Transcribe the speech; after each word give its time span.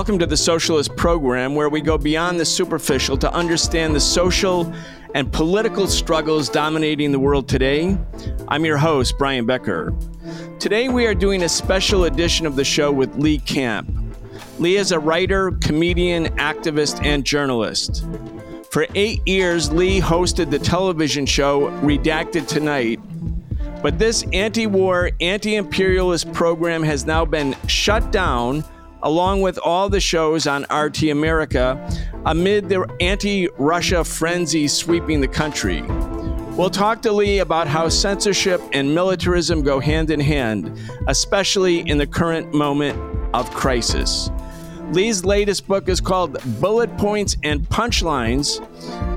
Welcome 0.00 0.18
to 0.20 0.26
the 0.26 0.34
Socialist 0.34 0.96
Program, 0.96 1.54
where 1.54 1.68
we 1.68 1.82
go 1.82 1.98
beyond 1.98 2.40
the 2.40 2.44
superficial 2.46 3.18
to 3.18 3.30
understand 3.34 3.94
the 3.94 4.00
social 4.00 4.72
and 5.14 5.30
political 5.30 5.86
struggles 5.86 6.48
dominating 6.48 7.12
the 7.12 7.18
world 7.18 7.46
today. 7.46 7.98
I'm 8.48 8.64
your 8.64 8.78
host, 8.78 9.18
Brian 9.18 9.44
Becker. 9.44 9.92
Today, 10.58 10.88
we 10.88 11.04
are 11.04 11.14
doing 11.14 11.42
a 11.42 11.50
special 11.50 12.04
edition 12.04 12.46
of 12.46 12.56
the 12.56 12.64
show 12.64 12.90
with 12.90 13.14
Lee 13.16 13.40
Camp. 13.40 13.92
Lee 14.58 14.76
is 14.76 14.90
a 14.90 14.98
writer, 14.98 15.50
comedian, 15.60 16.28
activist, 16.38 17.04
and 17.04 17.22
journalist. 17.22 18.06
For 18.70 18.86
eight 18.94 19.20
years, 19.28 19.70
Lee 19.70 20.00
hosted 20.00 20.50
the 20.50 20.58
television 20.58 21.26
show 21.26 21.68
Redacted 21.82 22.48
Tonight. 22.48 23.00
But 23.82 23.98
this 23.98 24.24
anti 24.32 24.66
war, 24.66 25.10
anti 25.20 25.56
imperialist 25.56 26.32
program 26.32 26.82
has 26.84 27.04
now 27.04 27.26
been 27.26 27.54
shut 27.66 28.10
down 28.10 28.64
along 29.02 29.40
with 29.40 29.58
all 29.58 29.88
the 29.88 30.00
shows 30.00 30.46
on 30.46 30.64
RT 30.72 31.04
America, 31.04 31.78
amid 32.26 32.68
the 32.68 32.86
anti 33.00 33.48
Russia 33.58 34.04
frenzy 34.04 34.68
sweeping 34.68 35.20
the 35.20 35.28
country. 35.28 35.82
We'll 36.56 36.70
talk 36.70 37.00
to 37.02 37.12
Lee 37.12 37.38
about 37.38 37.68
how 37.68 37.88
censorship 37.88 38.60
and 38.72 38.94
militarism 38.94 39.62
go 39.62 39.80
hand 39.80 40.10
in 40.10 40.20
hand, 40.20 40.78
especially 41.06 41.88
in 41.88 41.96
the 41.96 42.06
current 42.06 42.52
moment 42.52 42.98
of 43.32 43.50
crisis. 43.52 44.30
Lee's 44.92 45.24
latest 45.24 45.68
book 45.68 45.88
is 45.88 46.00
called 46.00 46.36
Bullet 46.60 46.94
Points 46.98 47.36
and 47.44 47.62
Punchlines. 47.68 48.60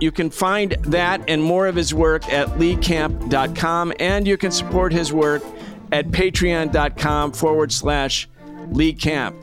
You 0.01 0.11
can 0.11 0.29
find 0.29 0.73
that 0.83 1.27
and 1.27 1.41
more 1.41 1.67
of 1.67 1.75
his 1.75 1.93
work 1.93 2.31
at 2.31 2.47
leecamp.com, 2.59 3.93
and 3.99 4.27
you 4.27 4.37
can 4.37 4.51
support 4.51 4.93
his 4.93 5.11
work 5.11 5.41
at 5.91 6.09
patreon.com 6.09 7.31
forward 7.31 7.71
slash 7.71 8.29
Lee 8.69 8.93
Camp. 8.93 9.35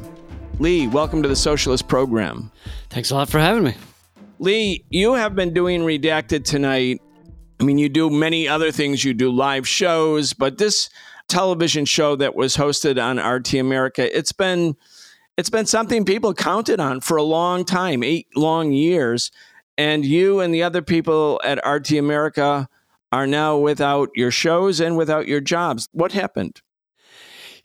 Lee, 0.60 0.86
welcome 0.86 1.22
to 1.22 1.28
the 1.28 1.34
Socialist 1.34 1.88
Program. 1.88 2.52
Thanks 2.90 3.10
a 3.10 3.14
lot 3.14 3.30
for 3.30 3.38
having 3.38 3.64
me. 3.64 3.74
Lee, 4.38 4.84
you 4.90 5.14
have 5.14 5.34
been 5.34 5.54
doing 5.54 5.80
Redacted 5.80 6.44
tonight. 6.44 7.00
I 7.58 7.64
mean, 7.64 7.78
you 7.78 7.88
do 7.88 8.10
many 8.10 8.46
other 8.46 8.70
things. 8.70 9.02
You 9.02 9.14
do 9.14 9.30
live 9.30 9.66
shows, 9.66 10.34
but 10.34 10.58
this 10.58 10.90
television 11.28 11.86
show 11.86 12.14
that 12.16 12.34
was 12.34 12.58
hosted 12.58 13.02
on 13.02 13.18
RT 13.18 13.54
America, 13.54 14.14
it's 14.14 14.32
been 14.32 14.76
it's 15.38 15.48
been 15.48 15.64
something 15.64 16.04
people 16.04 16.34
counted 16.34 16.78
on 16.78 17.00
for 17.00 17.16
a 17.16 17.22
long 17.22 17.64
time, 17.64 18.02
eight 18.02 18.26
long 18.36 18.70
years. 18.70 19.30
And 19.78 20.04
you 20.04 20.40
and 20.40 20.52
the 20.52 20.62
other 20.62 20.82
people 20.82 21.40
at 21.42 21.66
RT 21.66 21.92
America 21.92 22.68
are 23.12 23.26
now 23.26 23.56
without 23.56 24.10
your 24.14 24.30
shows 24.30 24.78
and 24.78 24.98
without 24.98 25.26
your 25.26 25.40
jobs. 25.40 25.88
What 25.92 26.12
happened? 26.12 26.60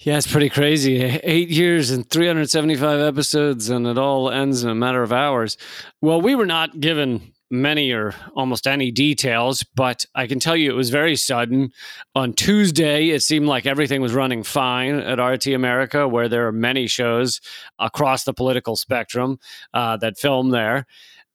Yeah, 0.05 0.17
it's 0.17 0.31
pretty 0.31 0.49
crazy. 0.49 1.01
Eight 1.01 1.49
years 1.49 1.89
and 1.89 2.07
375 2.07 2.99
episodes, 2.99 3.71
and 3.71 3.87
it 3.87 3.97
all 3.97 4.29
ends 4.29 4.63
in 4.63 4.69
a 4.69 4.75
matter 4.75 5.01
of 5.01 5.11
hours. 5.11 5.57
Well, 5.99 6.21
we 6.21 6.35
were 6.35 6.45
not 6.45 6.79
given 6.79 7.33
many 7.49 7.91
or 7.91 8.13
almost 8.35 8.67
any 8.67 8.91
details, 8.91 9.63
but 9.73 10.05
I 10.13 10.27
can 10.27 10.39
tell 10.39 10.55
you 10.55 10.69
it 10.69 10.75
was 10.75 10.91
very 10.91 11.15
sudden. 11.15 11.71
On 12.13 12.33
Tuesday, 12.33 13.09
it 13.09 13.23
seemed 13.23 13.47
like 13.47 13.65
everything 13.65 13.99
was 13.99 14.13
running 14.13 14.43
fine 14.43 14.93
at 14.93 15.17
RT 15.17 15.47
America, 15.47 16.07
where 16.07 16.29
there 16.29 16.45
are 16.45 16.51
many 16.51 16.85
shows 16.85 17.41
across 17.79 18.25
the 18.25 18.33
political 18.33 18.75
spectrum 18.75 19.39
uh, 19.73 19.97
that 19.97 20.19
film 20.19 20.51
there. 20.51 20.85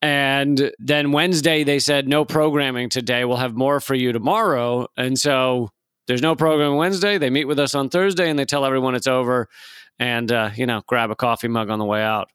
And 0.01 0.71
then 0.79 1.11
Wednesday, 1.11 1.65
they 1.65 1.79
said, 1.79 2.07
no 2.07 2.23
programming 2.23 2.87
today. 2.87 3.25
We'll 3.25 3.35
have 3.35 3.53
more 3.53 3.81
for 3.81 3.95
you 3.95 4.13
tomorrow. 4.13 4.87
And 4.95 5.19
so 5.19 5.71
there's 6.07 6.21
no 6.21 6.35
program 6.35 6.75
Wednesday. 6.75 7.17
They 7.17 7.29
meet 7.29 7.45
with 7.45 7.59
us 7.59 7.75
on 7.75 7.89
Thursday 7.89 8.29
and 8.29 8.37
they 8.37 8.45
tell 8.45 8.65
everyone 8.65 8.95
it's 8.95 9.07
over 9.07 9.47
and, 9.99 10.31
uh, 10.31 10.49
you 10.55 10.65
know, 10.65 10.81
grab 10.87 11.11
a 11.11 11.15
coffee 11.15 11.47
mug 11.47 11.69
on 11.69 11.79
the 11.79 11.85
way 11.85 12.01
out 12.01 12.29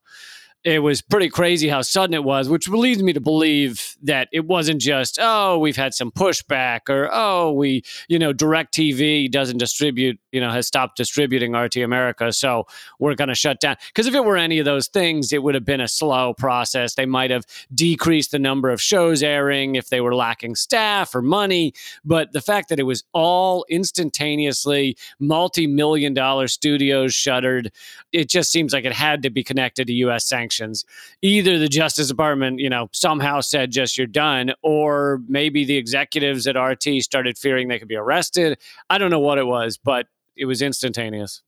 it 0.67 0.81
was 0.81 1.01
pretty 1.01 1.29
crazy 1.29 1.69
how 1.69 1.81
sudden 1.81 2.13
it 2.13 2.25
was, 2.25 2.49
which 2.49 2.69
leads 2.69 3.01
me 3.01 3.13
to 3.13 3.21
believe 3.21 3.97
that 4.03 4.29
it 4.33 4.47
wasn't 4.47 4.81
just, 4.81 5.17
oh, 5.21 5.61
we've 5.61 5.77
had 5.77 5.95
some 5.95 6.11
pushback 6.11 6.89
or, 6.89 7.09
oh, 7.13 7.53
we, 7.53 7.85
you 8.09 8.19
know, 8.19 8.35
DirecTV 8.35 9.31
doesn't 9.31 9.59
distribute, 9.59 10.19
you 10.33 10.41
know, 10.41 10.51
has 10.51 10.67
stopped 10.67 10.97
distributing 10.97 11.53
RT 11.53 11.77
America. 11.77 12.33
So 12.33 12.67
we're 12.99 13.15
going 13.15 13.29
to 13.29 13.35
shut 13.37 13.61
down. 13.61 13.77
Because 13.87 14.09
if 14.09 14.15
it 14.17 14.25
were 14.25 14.37
any 14.37 14.59
of 14.59 14.65
those 14.65 14.89
things, 14.89 15.33
it 15.33 15.41
would 15.41 15.55
have 15.55 15.65
been 15.65 15.81
a 15.81 15.87
slow 15.87 16.35
process. 16.35 16.95
They 16.95 17.07
might 17.07 17.31
have 17.31 17.45
decreased 17.73 18.33
the 18.33 18.41
number 18.41 18.71
of 18.71 18.83
shows 18.83 19.23
airing 19.23 19.77
if 19.77 19.89
they 19.89 20.01
were 20.01 20.17
lacking 20.17 20.57
staff 20.57 21.15
or 21.15 21.23
money. 21.23 21.75
But 22.05 22.33
the 22.33 22.41
fact 22.41 22.71
that 22.71 22.81
it 22.81 22.87
was 22.87 23.05
all 23.13 23.65
instantaneously 23.71 24.97
multi 25.21 25.69
million 25.69 26.13
dollar 26.13 26.49
studios 26.49 27.15
shuttered, 27.15 27.71
it 28.11 28.29
just 28.29 28.51
seems 28.51 28.73
like 28.73 28.85
it 28.85 28.93
had 28.93 29.23
to 29.23 29.31
be 29.31 29.45
connected 29.45 29.87
to 29.87 29.93
U.S. 29.93 30.27
sanctions 30.27 30.56
actions. 30.57 30.85
Either 31.23 31.59
the 31.59 31.69
Justice 31.69 32.09
Department, 32.09 32.61
you 32.61 32.71
know, 32.71 32.89
somehow 32.93 33.41
said 33.41 33.71
just 33.71 33.99
you're 33.99 34.07
done, 34.07 34.53
or 34.63 35.21
maybe 35.29 35.65
the 35.65 35.77
executives 35.77 36.47
at 36.47 36.57
RT 36.57 37.03
started 37.03 37.37
fearing 37.37 37.69
they 37.69 37.79
could 37.79 37.89
be 37.89 37.97
arrested. 37.97 38.59
I 38.89 38.99
don't 38.99 39.11
know 39.11 39.21
what 39.21 39.39
it 39.39 39.47
was, 39.47 39.79
but 39.79 40.07
it 40.37 40.47
was 40.47 40.63
instantaneous. 40.63 41.43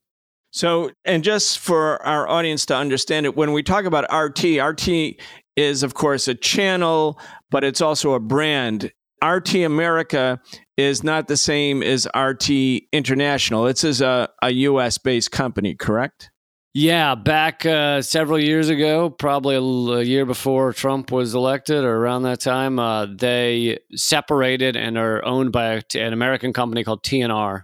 So, 0.51 0.91
and 1.05 1.23
just 1.23 1.59
for 1.59 2.01
our 2.03 2.27
audience 2.27 2.65
to 2.67 2.75
understand 2.75 3.25
it, 3.25 3.35
when 3.35 3.53
we 3.53 3.61
talk 3.61 3.85
about 3.85 4.11
RT, 4.11 4.59
RT 4.59 5.19
is, 5.55 5.83
of 5.83 5.93
course, 5.93 6.27
a 6.27 6.33
channel, 6.33 7.19
but 7.51 7.63
it's 7.63 7.81
also 7.81 8.13
a 8.13 8.19
brand. 8.19 8.91
RT 9.23 9.55
America 9.55 10.39
is 10.77 11.03
not 11.03 11.27
the 11.27 11.37
same 11.37 11.83
as 11.83 12.07
RT 12.15 12.49
International. 12.91 13.67
It's 13.67 13.83
as 13.83 14.01
a, 14.01 14.29
a 14.41 14.51
US 14.51 14.97
based 14.97 15.31
company, 15.31 15.75
correct? 15.75 16.31
Yeah, 16.73 17.15
back 17.15 17.65
uh, 17.65 18.03
several 18.03 18.39
years 18.39 18.69
ago, 18.69 19.09
probably 19.09 19.55
a, 19.55 19.61
a, 19.61 20.03
year 20.03 20.25
before 20.25 20.71
Trump 20.71 21.11
was 21.11 21.33
elected 21.33 21.83
or 21.83 21.95
around 21.95 22.23
that 22.23 22.41
time, 22.41 22.77
uh, 22.77 23.07
they 23.07 23.79
separated 23.95 24.75
and 24.75 24.95
are 24.95 25.25
owned 25.25 25.51
by 25.51 25.81
an 25.95 26.13
American 26.13 26.53
company 26.53 26.83
called 26.83 27.03
TNR. 27.03 27.63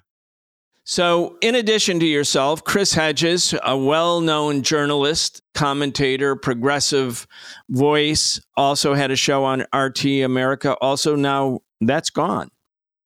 So, 0.86 1.38
in 1.42 1.54
addition 1.54 2.00
to 2.00 2.06
yourself, 2.06 2.64
Chris 2.64 2.94
Hedges, 2.94 3.54
a 3.64 3.78
well 3.78 4.22
known 4.22 4.64
journalist, 4.64 5.42
commentator, 5.54 6.36
progressive 6.36 7.28
voice, 7.70 8.40
also 8.58 8.96
had 8.96 9.12
a 9.12 9.16
show 9.16 9.44
on 9.44 9.66
RT 9.74 10.06
America. 10.24 10.76
Also, 10.82 11.16
now 11.16 11.60
that's 11.80 12.10
gone. 12.10 12.50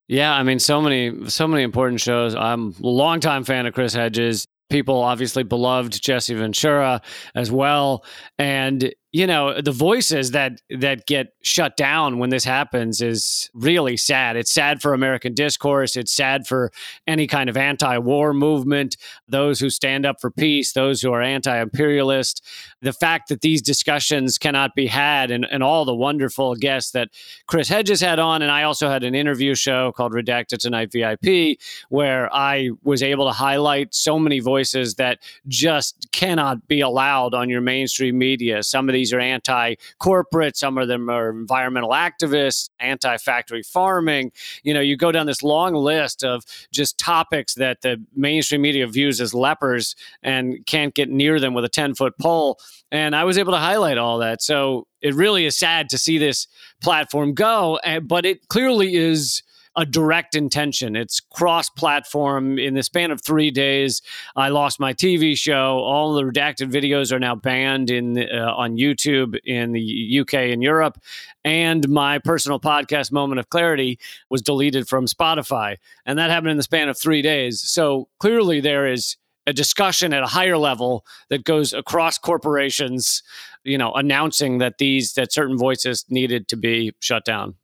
Yeah, 0.07 0.33
I 0.33 0.43
mean, 0.43 0.59
so 0.59 0.81
many, 0.81 1.29
so 1.29 1.47
many 1.47 1.63
important 1.63 2.01
shows. 2.01 2.35
I'm 2.35 2.73
a 2.83 2.88
longtime 2.88 3.43
fan 3.43 3.65
of 3.65 3.73
Chris 3.73 3.93
Hedges 3.93 4.45
people 4.69 5.02
obviously 5.02 5.44
beloved 5.44 6.02
Jesse 6.02 6.34
Ventura 6.34 7.02
as 7.35 7.52
well. 7.52 8.03
And 8.38 8.94
you 9.11 9.25
know 9.25 9.59
the 9.61 9.71
voices 9.71 10.31
that 10.31 10.61
that 10.69 11.05
get 11.07 11.33
shut 11.41 11.75
down 11.77 12.19
when 12.19 12.29
this 12.29 12.43
happens 12.43 13.01
is 13.01 13.49
really 13.53 13.97
sad. 13.97 14.35
It's 14.35 14.51
sad 14.51 14.81
for 14.81 14.93
american 14.93 15.33
discourse. 15.33 15.95
It's 15.95 16.11
sad 16.11 16.47
for 16.47 16.71
any 17.07 17.27
kind 17.27 17.50
of 17.50 17.57
anti-war 17.57 18.33
movement 18.33 18.97
those 19.27 19.59
who 19.59 19.69
stand 19.69 20.06
up 20.06 20.21
for 20.21 20.29
mm-hmm. 20.29 20.41
peace 20.41 20.73
those 20.73 21.01
who 21.01 21.11
are 21.11 21.21
anti-imperialist. 21.21 22.45
The 22.81 22.94
fact 22.94 23.29
that 23.29 23.41
these 23.41 23.61
discussions 23.61 24.38
cannot 24.38 24.75
be 24.75 24.88
had 24.88 25.31
and, 25.31 25.45
and 25.50 25.63
all 25.63 25.85
the 25.85 25.95
wonderful 25.95 26.55
guests 26.55 26.91
that 26.91 27.09
chris 27.47 27.67
hedges 27.67 28.01
had 28.01 28.19
on 28.19 28.41
and 28.41 28.51
i 28.51 28.63
also 28.63 28.89
had 28.89 29.03
an 29.03 29.15
interview 29.15 29.55
show 29.55 29.91
called 29.91 30.13
redacted 30.13 30.59
tonight 30.59 30.91
vip 30.91 31.59
where 31.89 32.33
i 32.33 32.69
was 32.83 33.03
able 33.03 33.25
to 33.25 33.31
highlight 33.31 33.94
so 33.94 34.17
many 34.19 34.39
voices 34.39 34.95
that 34.95 35.19
just 35.47 36.07
cannot 36.12 36.67
be 36.67 36.81
allowed 36.81 37.33
on 37.33 37.50
your 37.50 37.62
mainstream 37.62 38.17
media. 38.17 38.63
Some 38.63 38.89
of 38.89 38.94
these 39.00 39.13
are 39.13 39.19
anti 39.19 39.75
corporate, 39.98 40.57
some 40.57 40.78
of 40.78 40.90
them 40.90 41.10
are 41.10 41.30
environmental 41.30 41.92
activists, 41.92 42.69
anti 42.80 43.18
factory 43.18 43.63
farming. 43.63 44.31
You 44.63 44.74
know, 44.74 44.81
you 44.81 44.98
go 44.98 45.12
down 45.12 45.25
this 45.25 45.42
long 45.42 45.74
list 45.74 46.24
of 46.24 46.44
just 46.72 46.98
topics 46.98 47.54
that 47.56 47.81
the 47.81 48.04
mainstream 48.13 48.62
media 48.62 48.86
views 48.88 49.22
as 49.22 49.34
lepers 49.34 49.96
and 50.22 50.66
can't 50.66 50.94
get 50.94 51.10
near 51.10 51.40
them 51.40 51.54
with 51.54 51.63
a 51.63 51.69
10 51.69 51.96
foot 51.96 52.18
pole. 52.19 52.60
And 52.92 53.16
I 53.16 53.24
was 53.24 53.38
able 53.38 53.54
to 53.54 53.60
highlight 53.60 53.98
all 53.98 54.18
that. 54.18 54.42
So 54.42 54.88
it 55.01 55.13
really 55.13 55.46
is 55.46 55.57
sad 55.57 55.90
to 55.90 55.98
see 55.98 56.18
this 56.18 56.48
platform 56.81 57.34
go, 57.34 57.80
eh, 57.84 58.00
but 58.00 58.25
it 58.25 58.50
clearly 58.50 58.96
is 58.96 59.44
a 59.75 59.86
direct 59.86 60.36
intention. 60.36 60.95
It's 60.95 61.19
cross 61.19 61.69
platform. 61.69 62.57
In 62.57 62.74
the 62.74 62.83
span 62.83 63.12
of 63.12 63.21
three 63.21 63.51
days, 63.51 64.01
I 64.36 64.50
lost 64.50 64.80
my 64.80 64.94
TV 64.94 65.38
show. 65.38 65.80
All 65.80 66.13
the 66.13 66.24
redacted 66.24 66.71
videos 66.71 67.12
are 67.12 67.19
now 67.19 67.36
banned 67.36 67.89
in 67.89 68.18
uh, 68.18 68.54
on 68.56 68.77
YouTube 68.77 69.38
in 69.45 69.71
the 69.71 70.19
UK 70.21 70.33
and 70.33 70.63
Europe. 70.63 71.00
And 71.45 71.88
my 71.88 72.19
personal 72.19 72.60
podcast, 72.60 73.12
Moment 73.12 73.39
of 73.39 73.50
Clarity, 73.50 74.00
was 74.30 74.42
deleted 74.42 74.88
from 74.88 75.06
Spotify. 75.06 75.77
And 76.06 76.18
that 76.19 76.30
happened 76.30 76.51
in 76.51 76.57
the 76.57 76.63
span 76.63 76.89
of 76.89 76.98
three 76.98 77.22
days. 77.22 77.62
So 77.62 78.10
clearly, 78.19 78.60
there 78.60 78.88
is 78.88 79.18
a 79.48 79.54
discussion 79.54 80.13
at 80.13 80.24
a 80.24 80.27
higher 80.27 80.57
level 80.57 81.06
that 81.30 81.44
goes 81.44 81.74
across 81.74 82.18
corporations, 82.18 83.24
you 83.63 83.77
know, 83.77 83.94
announcing 83.94 84.60
that 84.60 84.77
these 84.77 85.13
that 85.13 85.31
certain 85.31 85.57
voices 85.57 86.06
needed 86.10 86.48
to 86.50 86.56
be 86.56 86.94
shut 87.00 87.25
down. 87.25 87.56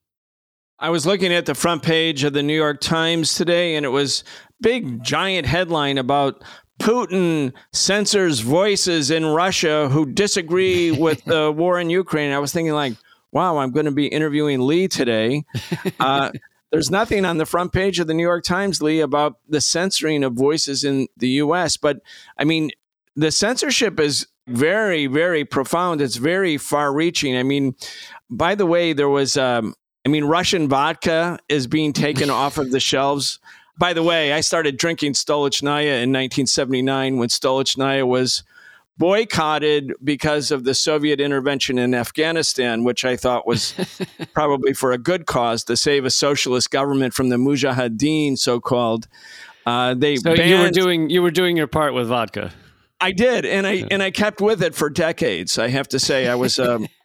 I 0.78 0.90
was 0.90 1.06
looking 1.06 1.32
at 1.34 1.46
the 1.46 1.56
front 1.56 1.84
page 1.84 2.26
of 2.26 2.34
the 2.34 2.44
New 2.44 2.56
York 2.56 2.82
Times 2.82 3.34
today 3.34 3.76
and 3.76 3.86
it 3.86 3.90
was 3.90 4.26
big 4.60 5.04
giant 5.04 5.48
headline 5.48 5.98
about 5.98 6.44
Putin 6.82 7.54
censors 7.72 8.42
voices 8.42 9.10
in 9.10 9.26
Russia 9.26 9.88
who 9.90 10.06
disagree 10.06 10.92
with 11.00 11.24
the 11.24 11.50
war 11.52 11.80
in 11.80 11.90
Ukraine. 11.90 12.34
I 12.34 12.40
was 12.40 12.52
thinking 12.52 12.74
like, 12.74 12.94
wow, 13.32 13.58
I'm 13.58 13.72
going 13.72 13.86
to 13.86 13.92
be 13.92 14.08
interviewing 14.08 14.62
Lee 14.62 14.88
today. 14.88 15.44
Uh, 16.00 16.32
there's 16.72 16.92
nothing 16.92 17.24
on 17.24 17.38
the 17.38 17.46
front 17.46 17.72
page 17.72 18.00
of 18.00 18.08
the 18.08 18.14
New 18.14 18.24
York 18.24 18.44
Times, 18.44 18.82
Lee, 18.82 19.00
about 19.00 19.38
the 19.48 19.62
censoring 19.62 20.26
of 20.26 20.34
voices 20.34 20.84
in 20.84 21.08
the 21.16 21.30
U.S. 21.30 21.78
But 21.78 22.02
I 22.38 22.44
mean, 22.44 22.72
the 23.16 23.32
censorship 23.32 23.98
is 23.98 24.28
very, 24.48 25.08
very 25.08 25.46
profound. 25.46 26.02
It's 26.02 26.18
very 26.18 26.58
far 26.58 26.92
reaching. 26.94 27.38
I 27.38 27.44
mean, 27.44 27.76
by 28.30 28.56
the 28.56 28.66
way, 28.66 28.92
there 28.92 29.08
was, 29.08 29.38
um, 29.38 29.74
I 30.06 30.10
mean, 30.10 30.24
Russian 30.26 30.68
vodka 30.68 31.40
is 31.50 31.68
being 31.68 31.94
taken 31.94 32.30
off 32.30 32.58
of 32.58 32.72
the 32.72 32.80
shelves. 32.80 33.40
By 33.78 33.94
the 33.94 34.04
way, 34.04 34.32
I 34.32 34.42
started 34.42 34.78
drinking 34.78 35.14
Stolichnaya 35.14 36.04
in 36.04 36.12
1979 36.12 37.18
when 37.18 37.30
Stolichnaya 37.30 38.08
was 38.08 38.44
boycotted 38.98 39.94
because 40.04 40.52
of 40.52 40.64
the 40.64 40.74
Soviet 40.74 41.20
intervention 41.20 41.78
in 41.78 41.94
Afghanistan, 41.94 42.84
which 42.84 43.04
I 43.04 43.18
thought 43.18 43.46
was 43.46 43.74
probably 44.34 44.74
for 44.74 44.92
a 44.92 44.98
good 44.98 45.26
cause 45.26 45.64
to 45.66 45.76
save 45.76 46.06
a 46.06 46.10
socialist 46.10 46.72
government 46.72 47.14
from 47.14 47.30
the 47.30 47.36
Mujahideen, 47.36 48.38
so 48.38 48.62
called. 48.62 49.08
Uh, 49.66 49.94
they 49.96 50.16
so 50.16 50.36
banned, 50.36 50.50
you 50.50 50.60
were 50.60 50.70
doing 50.70 51.10
you 51.10 51.22
were 51.22 51.32
doing 51.32 51.58
your 51.58 51.68
part 51.68 51.94
with 51.94 52.08
vodka. 52.08 52.52
I 53.02 53.12
did, 53.12 53.46
and 53.46 53.68
I 53.68 53.72
yeah. 53.72 53.88
and 53.92 54.02
I 54.02 54.12
kept 54.12 54.40
with 54.40 54.62
it 54.62 54.76
for 54.76 54.90
decades. 54.90 55.58
I 55.58 55.68
have 55.70 55.88
to 55.90 56.00
say, 56.00 56.28
I 56.28 56.36
was. 56.36 56.60
Um, 56.60 56.88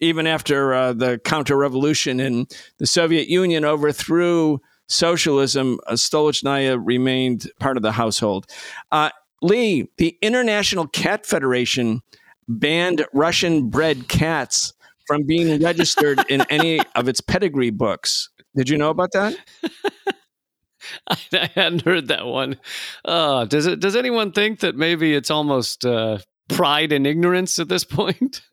even 0.00 0.26
after 0.26 0.74
uh, 0.74 0.92
the 0.92 1.18
counter 1.24 1.56
revolution 1.56 2.20
in 2.20 2.46
the 2.78 2.86
Soviet 2.86 3.28
Union 3.28 3.64
overthrew 3.64 4.58
socialism, 4.88 5.78
uh, 5.86 5.92
Stolichnaya 5.92 6.80
remained 6.82 7.50
part 7.60 7.76
of 7.76 7.82
the 7.82 7.92
household. 7.92 8.46
Uh, 8.90 9.10
Lee, 9.42 9.88
the 9.98 10.18
International 10.20 10.86
Cat 10.86 11.24
Federation 11.24 12.02
banned 12.48 13.06
Russian 13.12 13.68
bred 13.70 14.08
cats 14.08 14.72
from 15.06 15.24
being 15.24 15.62
registered 15.62 16.20
in 16.28 16.42
any 16.50 16.80
of 16.94 17.08
its 17.08 17.20
pedigree 17.20 17.70
books. 17.70 18.28
Did 18.56 18.68
you 18.68 18.76
know 18.76 18.90
about 18.90 19.12
that? 19.12 19.36
I 21.08 21.50
hadn't 21.54 21.82
heard 21.82 22.08
that 22.08 22.26
one. 22.26 22.56
Uh, 23.04 23.44
does 23.44 23.66
it? 23.66 23.80
Does 23.80 23.94
anyone 23.96 24.32
think 24.32 24.60
that 24.60 24.76
maybe 24.76 25.14
it's 25.14 25.30
almost 25.30 25.84
uh, 25.84 26.18
pride 26.48 26.92
and 26.92 27.06
ignorance 27.06 27.58
at 27.58 27.68
this 27.68 27.84
point? 27.84 28.42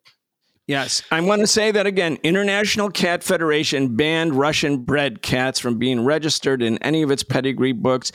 Yes, 0.68 1.02
I 1.12 1.22
want 1.22 1.40
to 1.40 1.48
say 1.48 1.72
that 1.72 1.88
again. 1.88 2.18
International 2.24 2.92
Cat 2.92 3.24
Federation 3.24 3.96
banned 3.96 4.36
Russian 4.36 4.80
bred 4.80 5.22
cats 5.22 5.62
from 5.62 5.78
being 5.78 6.04
registered 6.04 6.62
in 6.62 6.78
any 6.80 7.02
of 7.02 7.10
its 7.10 7.24
pedigree 7.24 7.72
books. 7.72 8.12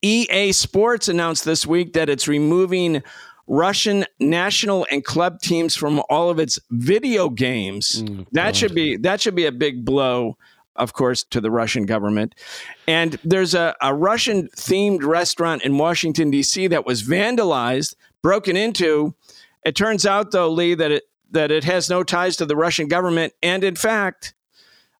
EA 0.00 0.52
Sports 0.52 1.08
announced 1.08 1.44
this 1.44 1.66
week 1.66 1.92
that 1.94 2.08
it's 2.08 2.28
removing 2.28 3.02
Russian 3.48 4.04
national 4.20 4.86
and 4.92 5.04
club 5.04 5.40
teams 5.40 5.74
from 5.74 6.00
all 6.08 6.30
of 6.30 6.38
its 6.38 6.58
video 6.70 7.28
games. 7.28 8.02
Mm, 8.02 8.26
that 8.30 8.54
should 8.54 8.74
be 8.74 8.96
that 8.98 9.20
should 9.20 9.34
be 9.34 9.46
a 9.46 9.52
big 9.52 9.84
blow, 9.84 10.36
of 10.76 10.92
course, 10.92 11.24
to 11.24 11.40
the 11.40 11.50
Russian 11.50 11.84
government. 11.84 12.36
And 12.86 13.18
there's 13.24 13.54
a, 13.54 13.74
a 13.80 13.92
Russian 13.92 14.48
themed 14.56 15.02
restaurant 15.02 15.62
in 15.62 15.78
Washington, 15.78 16.30
D.C. 16.30 16.68
that 16.68 16.86
was 16.86 17.02
vandalized, 17.02 17.96
broken 18.22 18.56
into. 18.56 19.14
It 19.64 19.76
turns 19.76 20.06
out, 20.06 20.30
though, 20.30 20.48
Lee, 20.48 20.74
that 20.74 20.90
it 20.90 21.04
that 21.32 21.50
it 21.50 21.64
has 21.64 21.90
no 21.90 22.02
ties 22.02 22.36
to 22.36 22.46
the 22.46 22.56
Russian 22.56 22.88
government. 22.88 23.32
And 23.42 23.64
in 23.64 23.76
fact, 23.76 24.34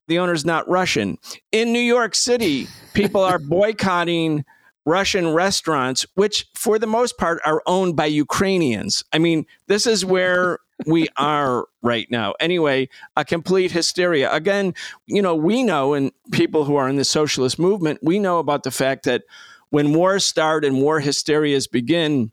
the 0.08 0.18
owner's 0.18 0.44
not 0.44 0.68
Russian. 0.68 1.18
In 1.52 1.72
New 1.72 1.80
York 1.80 2.14
City, 2.14 2.66
people 2.94 3.22
are 3.22 3.38
boycotting 3.38 4.44
Russian 4.84 5.32
restaurants, 5.32 6.04
which 6.14 6.46
for 6.54 6.78
the 6.78 6.86
most 6.86 7.16
part 7.16 7.40
are 7.44 7.62
owned 7.66 7.96
by 7.96 8.06
Ukrainians. 8.06 9.04
I 9.12 9.18
mean, 9.18 9.46
this 9.68 9.86
is 9.86 10.04
where 10.04 10.58
we 10.86 11.06
are 11.16 11.66
right 11.82 12.10
now. 12.10 12.34
Anyway, 12.40 12.88
a 13.16 13.24
complete 13.24 13.70
hysteria. 13.70 14.32
Again, 14.32 14.74
you 15.06 15.22
know, 15.22 15.36
we 15.36 15.62
know, 15.62 15.94
and 15.94 16.10
people 16.32 16.64
who 16.64 16.74
are 16.74 16.88
in 16.88 16.96
the 16.96 17.04
socialist 17.04 17.58
movement, 17.58 18.00
we 18.02 18.18
know 18.18 18.38
about 18.38 18.64
the 18.64 18.70
fact 18.72 19.04
that 19.04 19.22
when 19.70 19.94
wars 19.94 20.24
start 20.24 20.64
and 20.64 20.82
war 20.82 21.00
hysterias 21.00 21.66
begin, 21.66 22.32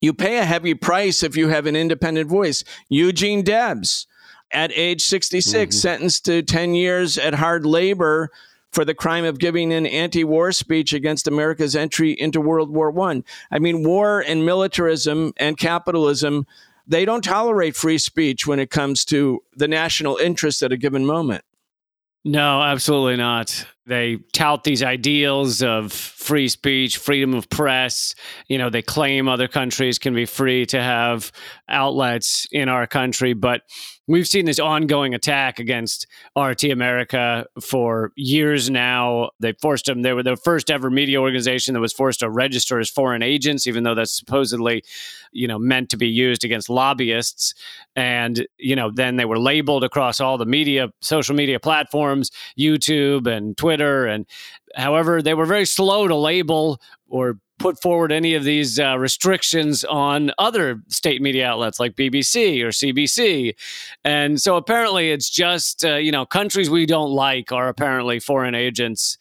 you 0.00 0.12
pay 0.12 0.38
a 0.38 0.44
heavy 0.44 0.74
price 0.74 1.22
if 1.22 1.36
you 1.36 1.48
have 1.48 1.66
an 1.66 1.76
independent 1.76 2.28
voice. 2.28 2.64
Eugene 2.88 3.42
Debs, 3.42 4.06
at 4.52 4.72
age 4.74 5.02
66, 5.02 5.74
mm-hmm. 5.74 5.78
sentenced 5.78 6.24
to 6.24 6.42
10 6.42 6.74
years 6.74 7.18
at 7.18 7.34
hard 7.34 7.64
labor 7.64 8.30
for 8.72 8.84
the 8.84 8.94
crime 8.94 9.24
of 9.24 9.38
giving 9.38 9.72
an 9.72 9.86
anti-war 9.86 10.52
speech 10.52 10.92
against 10.92 11.26
America's 11.26 11.74
entry 11.74 12.12
into 12.12 12.40
World 12.40 12.70
War 12.70 12.90
One. 12.90 13.24
I. 13.50 13.56
I 13.56 13.58
mean, 13.58 13.82
war 13.82 14.20
and 14.20 14.46
militarism 14.46 15.32
and 15.36 15.58
capitalism, 15.58 16.46
they 16.86 17.04
don't 17.04 17.22
tolerate 17.22 17.76
free 17.76 17.98
speech 17.98 18.46
when 18.46 18.60
it 18.60 18.70
comes 18.70 19.04
to 19.06 19.42
the 19.56 19.68
national 19.68 20.16
interest 20.16 20.62
at 20.62 20.72
a 20.72 20.76
given 20.76 21.04
moment. 21.04 21.44
No, 22.24 22.62
absolutely 22.62 23.16
not. 23.16 23.66
They 23.90 24.18
tout 24.32 24.62
these 24.62 24.84
ideals 24.84 25.64
of 25.64 25.92
free 25.92 26.48
speech, 26.48 26.96
freedom 26.96 27.34
of 27.34 27.50
press. 27.50 28.14
You 28.46 28.56
know, 28.56 28.70
they 28.70 28.82
claim 28.82 29.26
other 29.26 29.48
countries 29.48 29.98
can 29.98 30.14
be 30.14 30.26
free 30.26 30.64
to 30.66 30.80
have 30.80 31.32
outlets 31.68 32.46
in 32.52 32.68
our 32.68 32.86
country, 32.86 33.32
but 33.32 33.62
we've 34.10 34.26
seen 34.26 34.44
this 34.44 34.58
ongoing 34.58 35.14
attack 35.14 35.60
against 35.60 36.04
RT 36.36 36.64
America 36.64 37.46
for 37.60 38.10
years 38.16 38.68
now. 38.68 39.30
They 39.38 39.52
forced 39.52 39.86
them, 39.86 40.02
they 40.02 40.12
were 40.12 40.24
the 40.24 40.36
first 40.36 40.68
ever 40.68 40.90
media 40.90 41.20
organization 41.20 41.74
that 41.74 41.80
was 41.80 41.92
forced 41.92 42.18
to 42.20 42.28
register 42.28 42.80
as 42.80 42.90
foreign 42.90 43.22
agents, 43.22 43.68
even 43.68 43.84
though 43.84 43.94
that's 43.94 44.10
supposedly, 44.10 44.82
you 45.30 45.46
know, 45.46 45.60
meant 45.60 45.90
to 45.90 45.96
be 45.96 46.08
used 46.08 46.44
against 46.44 46.68
lobbyists. 46.68 47.54
And, 47.94 48.48
you 48.58 48.74
know, 48.74 48.90
then 48.92 49.14
they 49.14 49.26
were 49.26 49.38
labeled 49.38 49.84
across 49.84 50.20
all 50.20 50.36
the 50.38 50.46
media, 50.46 50.88
social 51.00 51.36
media 51.36 51.60
platforms, 51.60 52.32
YouTube 52.58 53.28
and 53.28 53.56
Twitter. 53.56 54.06
And 54.06 54.26
however, 54.74 55.22
they 55.22 55.34
were 55.34 55.46
very 55.46 55.66
slow 55.66 56.08
to 56.08 56.16
label 56.16 56.80
or 57.08 57.38
put 57.60 57.80
forward 57.80 58.10
any 58.10 58.34
of 58.34 58.42
these 58.42 58.80
uh, 58.80 58.98
restrictions 58.98 59.84
on 59.84 60.32
other 60.38 60.82
state 60.88 61.22
media 61.22 61.46
outlets 61.46 61.78
like 61.78 61.94
BBC 61.94 62.62
or 62.62 62.68
CBC. 62.68 63.54
And 64.02 64.40
so 64.40 64.56
apparently 64.56 65.12
it's 65.12 65.30
just, 65.30 65.84
uh, 65.84 65.96
you 65.96 66.10
know, 66.10 66.26
countries 66.26 66.70
we 66.70 66.86
don't 66.86 67.10
like 67.10 67.52
are 67.52 67.68
apparently 67.68 68.18
foreign 68.18 68.54
agents 68.54 69.18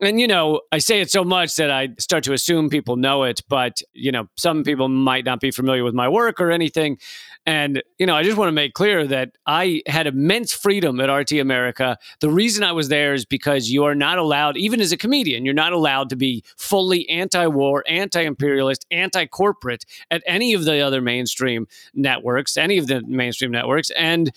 and 0.00 0.20
you 0.20 0.26
know 0.26 0.60
i 0.72 0.78
say 0.78 1.00
it 1.00 1.10
so 1.10 1.22
much 1.22 1.54
that 1.56 1.70
i 1.70 1.88
start 1.98 2.24
to 2.24 2.32
assume 2.32 2.68
people 2.68 2.96
know 2.96 3.22
it 3.22 3.40
but 3.48 3.80
you 3.92 4.10
know 4.10 4.26
some 4.36 4.64
people 4.64 4.88
might 4.88 5.24
not 5.24 5.40
be 5.40 5.50
familiar 5.50 5.84
with 5.84 5.94
my 5.94 6.08
work 6.08 6.40
or 6.40 6.50
anything 6.50 6.98
and 7.46 7.82
you 7.98 8.06
know 8.06 8.14
i 8.14 8.22
just 8.22 8.36
want 8.36 8.48
to 8.48 8.52
make 8.52 8.74
clear 8.74 9.06
that 9.06 9.32
i 9.46 9.82
had 9.86 10.06
immense 10.06 10.52
freedom 10.52 10.98
at 11.00 11.10
rt 11.10 11.32
america. 11.32 11.98
The 12.20 12.30
reason 12.30 12.64
i 12.64 12.72
was 12.72 12.88
there 12.88 13.14
is 13.14 13.24
because 13.24 13.70
you 13.70 13.84
are 13.84 13.94
not 13.94 14.18
allowed 14.18 14.56
even 14.56 14.80
as 14.80 14.92
a 14.92 14.96
comedian 14.96 15.44
you're 15.44 15.54
not 15.54 15.72
allowed 15.72 16.10
to 16.10 16.16
be 16.16 16.42
fully 16.56 17.08
anti-war 17.08 17.84
anti-imperialist 17.86 18.86
anti-corporate 18.90 19.84
at 20.10 20.22
any 20.26 20.54
of 20.54 20.64
the 20.64 20.80
other 20.80 21.00
mainstream 21.00 21.66
networks 21.94 22.56
any 22.56 22.78
of 22.78 22.86
the 22.86 23.02
mainstream 23.02 23.50
networks. 23.50 23.90
And 23.90 24.32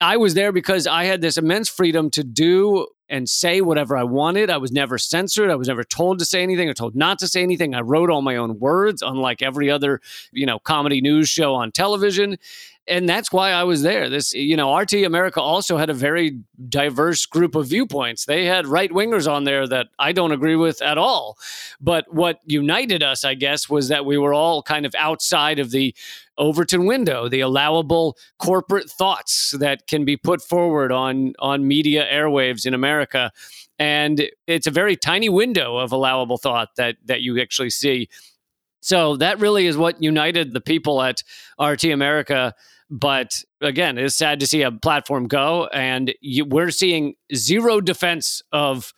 I 0.00 0.16
was 0.16 0.34
there 0.34 0.52
because 0.52 0.86
I 0.86 1.04
had 1.04 1.20
this 1.20 1.36
immense 1.36 1.68
freedom 1.68 2.10
to 2.10 2.24
do 2.24 2.86
and 3.10 3.28
say 3.28 3.60
whatever 3.60 3.96
I 3.96 4.04
wanted. 4.04 4.48
I 4.48 4.56
was 4.56 4.72
never 4.72 4.96
censored. 4.96 5.50
I 5.50 5.56
was 5.56 5.68
never 5.68 5.84
told 5.84 6.20
to 6.20 6.24
say 6.24 6.42
anything 6.42 6.68
or 6.68 6.74
told 6.74 6.94
not 6.94 7.18
to 7.18 7.28
say 7.28 7.42
anything. 7.42 7.74
I 7.74 7.80
wrote 7.80 8.08
all 8.08 8.22
my 8.22 8.36
own 8.36 8.58
words, 8.58 9.02
unlike 9.02 9.42
every 9.42 9.68
other, 9.70 10.00
you 10.32 10.46
know, 10.46 10.60
comedy 10.60 11.00
news 11.00 11.28
show 11.28 11.54
on 11.54 11.72
television. 11.72 12.38
And 12.86 13.08
that's 13.08 13.32
why 13.32 13.52
I 13.52 13.64
was 13.64 13.82
there. 13.82 14.08
This, 14.08 14.32
you 14.32 14.56
know, 14.56 14.76
RT 14.76 14.94
America 14.94 15.40
also 15.40 15.76
had 15.76 15.90
a 15.90 15.94
very 15.94 16.40
diverse 16.68 17.26
group 17.26 17.54
of 17.54 17.68
viewpoints. 17.68 18.24
They 18.24 18.46
had 18.46 18.66
right 18.66 18.90
wingers 18.90 19.30
on 19.30 19.44
there 19.44 19.66
that 19.68 19.88
I 19.98 20.12
don't 20.12 20.32
agree 20.32 20.56
with 20.56 20.82
at 20.82 20.98
all. 20.98 21.38
But 21.80 22.12
what 22.12 22.40
united 22.46 23.02
us, 23.02 23.24
I 23.24 23.34
guess, 23.34 23.68
was 23.68 23.88
that 23.88 24.06
we 24.06 24.18
were 24.18 24.34
all 24.34 24.62
kind 24.62 24.86
of 24.86 24.94
outside 24.96 25.58
of 25.58 25.70
the 25.70 25.94
Overton 26.36 26.86
window, 26.86 27.28
the 27.28 27.40
allowable 27.40 28.16
corporate 28.38 28.90
thoughts 28.90 29.54
that 29.58 29.86
can 29.86 30.04
be 30.04 30.16
put 30.16 30.40
forward 30.40 30.90
on 30.90 31.34
on 31.38 31.68
media 31.68 32.06
airwaves 32.10 32.64
in 32.64 32.72
America. 32.72 33.30
And 33.78 34.28
it's 34.46 34.66
a 34.66 34.70
very 34.70 34.96
tiny 34.96 35.28
window 35.28 35.76
of 35.76 35.92
allowable 35.92 36.38
thought 36.38 36.70
that 36.76 36.96
that 37.04 37.20
you 37.20 37.40
actually 37.40 37.70
see 37.70 38.08
so 38.80 39.16
that 39.16 39.38
really 39.38 39.66
is 39.66 39.76
what 39.76 40.02
united 40.02 40.52
the 40.52 40.60
people 40.60 41.02
at 41.02 41.22
RT 41.60 41.84
America. 41.84 42.54
But 42.90 43.44
again, 43.60 43.98
it's 43.98 44.16
sad 44.16 44.40
to 44.40 44.46
see 44.46 44.62
a 44.62 44.72
platform 44.72 45.28
go, 45.28 45.66
and 45.68 46.12
you, 46.20 46.44
we're 46.44 46.72
seeing 46.72 47.14
zero 47.34 47.80
defense 47.80 48.42
of 48.50 48.92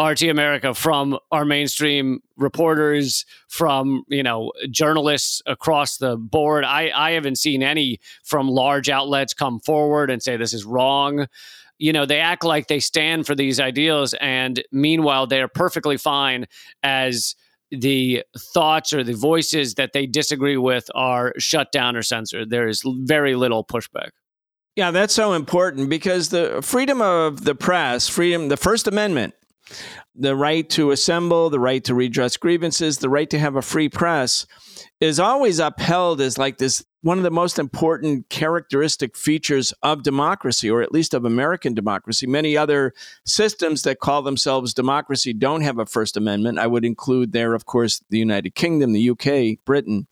RT 0.00 0.22
America 0.22 0.74
from 0.74 1.18
our 1.30 1.44
mainstream 1.44 2.20
reporters, 2.36 3.24
from 3.48 4.04
you 4.08 4.22
know 4.22 4.52
journalists 4.70 5.40
across 5.46 5.96
the 5.96 6.16
board. 6.16 6.64
I, 6.64 6.90
I 6.94 7.12
haven't 7.12 7.38
seen 7.38 7.62
any 7.62 8.00
from 8.24 8.48
large 8.48 8.90
outlets 8.90 9.32
come 9.32 9.60
forward 9.60 10.10
and 10.10 10.22
say 10.22 10.36
this 10.36 10.52
is 10.52 10.64
wrong 10.64 11.26
you 11.78 11.94
know 11.94 12.04
they 12.04 12.20
act 12.20 12.44
like 12.44 12.68
they 12.68 12.78
stand 12.78 13.26
for 13.26 13.34
these 13.34 13.58
ideals 13.58 14.14
and 14.20 14.62
meanwhile 14.70 15.26
they're 15.26 15.48
perfectly 15.48 15.96
fine 15.96 16.46
as 16.82 17.34
the 17.70 18.24
thoughts 18.36 18.92
or 18.92 19.04
the 19.04 19.14
voices 19.14 19.74
that 19.74 19.92
they 19.92 20.06
disagree 20.06 20.56
with 20.56 20.90
are 20.94 21.32
shut 21.38 21.72
down 21.72 21.96
or 21.96 22.02
censored. 22.02 22.50
There 22.50 22.68
is 22.68 22.82
very 22.84 23.34
little 23.34 23.64
pushback. 23.64 24.10
Yeah, 24.76 24.90
that's 24.92 25.14
so 25.14 25.32
important 25.32 25.90
because 25.90 26.28
the 26.28 26.60
freedom 26.62 27.02
of 27.02 27.44
the 27.44 27.54
press, 27.54 28.08
freedom, 28.08 28.48
the 28.48 28.56
First 28.56 28.86
Amendment, 28.86 29.34
the 30.14 30.36
right 30.36 30.68
to 30.70 30.90
assemble, 30.90 31.50
the 31.50 31.60
right 31.60 31.82
to 31.84 31.94
redress 31.94 32.36
grievances, 32.36 32.98
the 32.98 33.08
right 33.08 33.30
to 33.30 33.38
have 33.38 33.56
a 33.56 33.62
free 33.62 33.88
press 33.88 34.46
is 35.00 35.18
always 35.18 35.58
upheld 35.58 36.20
as 36.20 36.36
like 36.38 36.58
this 36.58 36.84
one 37.02 37.16
of 37.16 37.24
the 37.24 37.30
most 37.30 37.58
important 37.58 38.28
characteristic 38.28 39.16
features 39.16 39.72
of 39.82 40.02
democracy, 40.02 40.70
or 40.70 40.82
at 40.82 40.92
least 40.92 41.14
of 41.14 41.24
American 41.24 41.72
democracy. 41.72 42.26
Many 42.26 42.56
other 42.56 42.92
systems 43.24 43.82
that 43.82 44.00
call 44.00 44.20
themselves 44.20 44.74
democracy 44.74 45.32
don't 45.32 45.62
have 45.62 45.78
a 45.78 45.86
First 45.86 46.18
Amendment. 46.18 46.58
I 46.58 46.66
would 46.66 46.84
include 46.84 47.32
there, 47.32 47.54
of 47.54 47.64
course, 47.64 48.02
the 48.10 48.18
United 48.18 48.54
Kingdom, 48.54 48.92
the 48.92 49.10
UK, 49.10 49.64
Britain. 49.64 50.06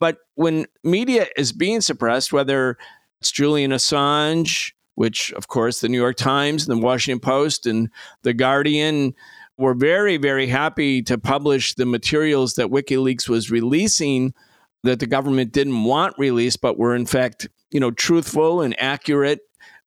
But 0.00 0.18
when 0.36 0.66
media 0.82 1.26
is 1.36 1.52
being 1.52 1.82
suppressed, 1.82 2.32
whether 2.32 2.78
it's 3.20 3.30
Julian 3.30 3.72
Assange, 3.72 4.72
which, 4.96 5.32
of 5.34 5.46
course, 5.46 5.80
the 5.80 5.88
New 5.88 6.00
York 6.00 6.16
Times 6.16 6.68
and 6.68 6.76
the 6.76 6.84
Washington 6.84 7.20
Post 7.20 7.66
and 7.66 7.88
the 8.22 8.34
Guardian 8.34 9.14
were 9.58 9.74
very, 9.74 10.16
very 10.16 10.48
happy 10.48 11.02
to 11.02 11.16
publish 11.16 11.74
the 11.74 11.86
materials 11.86 12.54
that 12.54 12.68
WikiLeaks 12.68 13.28
was 13.28 13.50
releasing 13.50 14.34
that 14.82 14.98
the 14.98 15.06
government 15.06 15.52
didn't 15.52 15.84
want 15.84 16.14
released, 16.18 16.60
but 16.60 16.78
were 16.78 16.94
in 16.94 17.06
fact, 17.06 17.48
you 17.70 17.80
know, 17.80 17.90
truthful 17.90 18.60
and 18.62 18.78
accurate, 18.80 19.40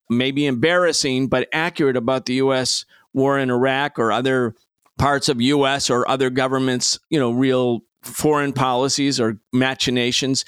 maybe 0.09 0.45
embarrassing, 0.45 1.27
but 1.27 1.47
accurate 1.53 1.97
about 1.97 2.25
the 2.25 2.35
U.S. 2.35 2.85
war 3.13 3.37
in 3.37 3.49
Iraq 3.49 3.97
or 3.97 4.11
other 4.11 4.55
parts 4.97 5.29
of 5.29 5.41
U.S. 5.41 5.89
or 5.89 6.07
other 6.09 6.29
governments, 6.29 6.99
you 7.09 7.19
know, 7.19 7.31
real 7.31 7.81
foreign 8.03 8.53
policies 8.53 9.19
or 9.19 9.39
machinations. 9.53 10.45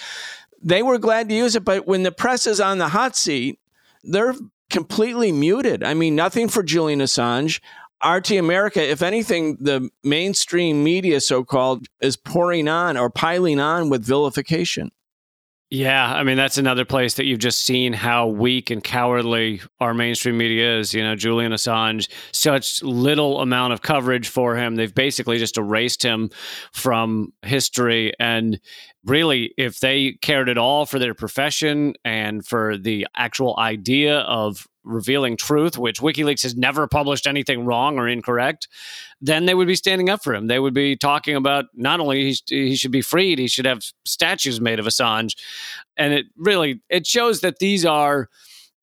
They 0.61 0.83
were 0.83 0.99
glad 0.99 1.29
to 1.29 1.35
use 1.35 1.55
it, 1.55 1.65
but 1.65 1.87
when 1.87 2.03
the 2.03 2.11
press 2.11 2.45
is 2.45 2.59
on 2.59 2.77
the 2.77 2.89
hot 2.89 3.15
seat, 3.15 3.59
they're 4.03 4.35
completely 4.69 5.31
muted. 5.31 5.83
I 5.83 5.93
mean, 5.93 6.15
nothing 6.15 6.49
for 6.49 6.63
Julian 6.63 6.99
Assange. 6.99 7.59
RT 8.03 8.31
America, 8.31 8.81
if 8.81 9.01
anything, 9.03 9.57
the 9.59 9.89
mainstream 10.03 10.83
media, 10.83 11.21
so 11.21 11.43
called, 11.43 11.85
is 12.01 12.17
pouring 12.17 12.67
on 12.67 12.97
or 12.97 13.09
piling 13.09 13.59
on 13.59 13.89
with 13.89 14.03
vilification. 14.03 14.91
Yeah, 15.73 16.13
I 16.13 16.23
mean 16.23 16.35
that's 16.35 16.57
another 16.57 16.83
place 16.83 17.13
that 17.13 17.23
you've 17.23 17.39
just 17.39 17.61
seen 17.61 17.93
how 17.93 18.27
weak 18.27 18.71
and 18.71 18.83
cowardly 18.83 19.61
our 19.79 19.93
mainstream 19.93 20.37
media 20.37 20.79
is. 20.79 20.93
You 20.93 21.01
know, 21.01 21.15
Julian 21.15 21.53
Assange, 21.53 22.09
such 22.33 22.83
little 22.83 23.39
amount 23.39 23.71
of 23.71 23.81
coverage 23.81 24.27
for 24.27 24.57
him. 24.57 24.75
They've 24.75 24.93
basically 24.93 25.37
just 25.37 25.57
erased 25.57 26.03
him 26.03 26.29
from 26.73 27.31
history. 27.41 28.11
And 28.19 28.59
really, 29.05 29.53
if 29.57 29.79
they 29.79 30.13
cared 30.21 30.49
at 30.49 30.57
all 30.57 30.85
for 30.85 30.99
their 30.99 31.13
profession 31.13 31.95
and 32.05 32.45
for 32.45 32.77
the 32.77 33.07
actual 33.15 33.55
idea 33.57 34.19
of 34.19 34.67
revealing 34.83 35.37
truth, 35.37 35.77
which 35.77 36.01
WikiLeaks 36.01 36.43
has 36.43 36.55
never 36.55 36.87
published 36.87 37.27
anything 37.27 37.65
wrong 37.65 37.99
or 37.99 38.07
incorrect, 38.07 38.67
then 39.19 39.45
they 39.45 39.53
would 39.53 39.67
be 39.67 39.75
standing 39.75 40.09
up 40.09 40.23
for 40.23 40.33
him. 40.33 40.47
They 40.47 40.59
would 40.59 40.73
be 40.73 40.95
talking 40.95 41.35
about 41.35 41.65
not 41.75 41.99
only 41.99 42.33
he, 42.47 42.75
should 42.75 42.91
be 42.91 43.01
freed, 43.01 43.37
he 43.39 43.47
should 43.47 43.65
have 43.65 43.83
statues 44.05 44.59
made 44.59 44.79
of 44.79 44.85
Assange. 44.85 45.35
And 45.97 46.13
it 46.13 46.25
really 46.35 46.81
it 46.89 47.05
shows 47.05 47.41
that 47.41 47.59
these 47.59 47.85
are 47.85 48.29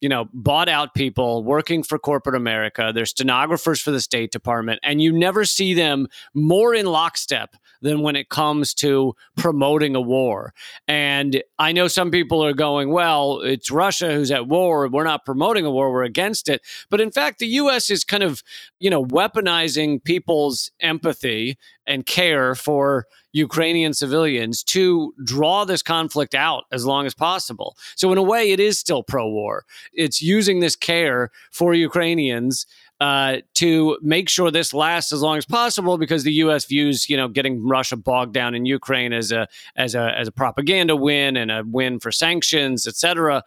you 0.00 0.08
know, 0.08 0.28
bought 0.32 0.68
out 0.68 0.94
people 0.94 1.42
working 1.42 1.82
for 1.82 1.98
corporate 1.98 2.36
America. 2.36 2.92
They're 2.94 3.04
stenographers 3.04 3.80
for 3.80 3.90
the 3.90 4.00
State 4.00 4.30
Department, 4.30 4.78
and 4.84 5.02
you 5.02 5.12
never 5.12 5.44
see 5.44 5.74
them 5.74 6.06
more 6.34 6.72
in 6.72 6.86
lockstep 6.86 7.56
than 7.80 8.00
when 8.00 8.16
it 8.16 8.28
comes 8.28 8.74
to 8.74 9.14
promoting 9.36 9.94
a 9.94 10.00
war. 10.00 10.52
And 10.86 11.42
I 11.58 11.72
know 11.72 11.88
some 11.88 12.10
people 12.10 12.44
are 12.44 12.52
going, 12.52 12.90
well, 12.90 13.40
it's 13.40 13.70
Russia 13.70 14.12
who's 14.14 14.30
at 14.30 14.48
war. 14.48 14.88
We're 14.88 15.04
not 15.04 15.24
promoting 15.24 15.64
a 15.64 15.70
war, 15.70 15.92
we're 15.92 16.04
against 16.04 16.48
it. 16.48 16.62
But 16.90 17.00
in 17.00 17.10
fact, 17.10 17.38
the 17.38 17.46
U.S. 17.46 17.90
is 17.90 18.04
kind 18.04 18.22
of, 18.22 18.42
you 18.78 18.90
know, 18.90 19.04
weaponizing 19.04 20.02
people's 20.02 20.70
empathy 20.80 21.58
and 21.88 22.06
care 22.06 22.54
for 22.54 23.06
Ukrainian 23.32 23.94
civilians 23.94 24.62
to 24.64 25.12
draw 25.24 25.64
this 25.64 25.82
conflict 25.82 26.34
out 26.34 26.64
as 26.72 26.84
long 26.84 27.06
as 27.06 27.14
possible. 27.14 27.76
So, 27.96 28.12
in 28.12 28.18
a 28.18 28.22
way, 28.22 28.52
it 28.52 28.60
is 28.60 28.78
still 28.78 29.02
pro 29.02 29.28
war. 29.28 29.64
It's 29.92 30.22
using 30.22 30.60
this 30.60 30.76
care 30.76 31.30
for 31.50 31.74
Ukrainians 31.74 32.66
uh, 33.00 33.36
to 33.54 33.98
make 34.02 34.28
sure 34.28 34.50
this 34.50 34.74
lasts 34.74 35.12
as 35.12 35.22
long 35.22 35.38
as 35.38 35.46
possible 35.46 35.98
because 35.98 36.24
the 36.24 36.32
U.S. 36.34 36.64
views, 36.64 37.08
you 37.08 37.16
know, 37.16 37.28
getting 37.28 37.64
Russia 37.66 37.96
bogged 37.96 38.34
down 38.34 38.54
in 38.54 38.66
Ukraine 38.66 39.12
as 39.12 39.30
a 39.30 39.46
as 39.76 39.94
a 39.94 40.12
as 40.18 40.28
a 40.28 40.32
propaganda 40.32 40.96
win 40.96 41.36
and 41.36 41.50
a 41.50 41.62
win 41.66 42.00
for 42.00 42.10
sanctions, 42.10 42.86
et 42.86 42.96
cetera. 42.96 43.42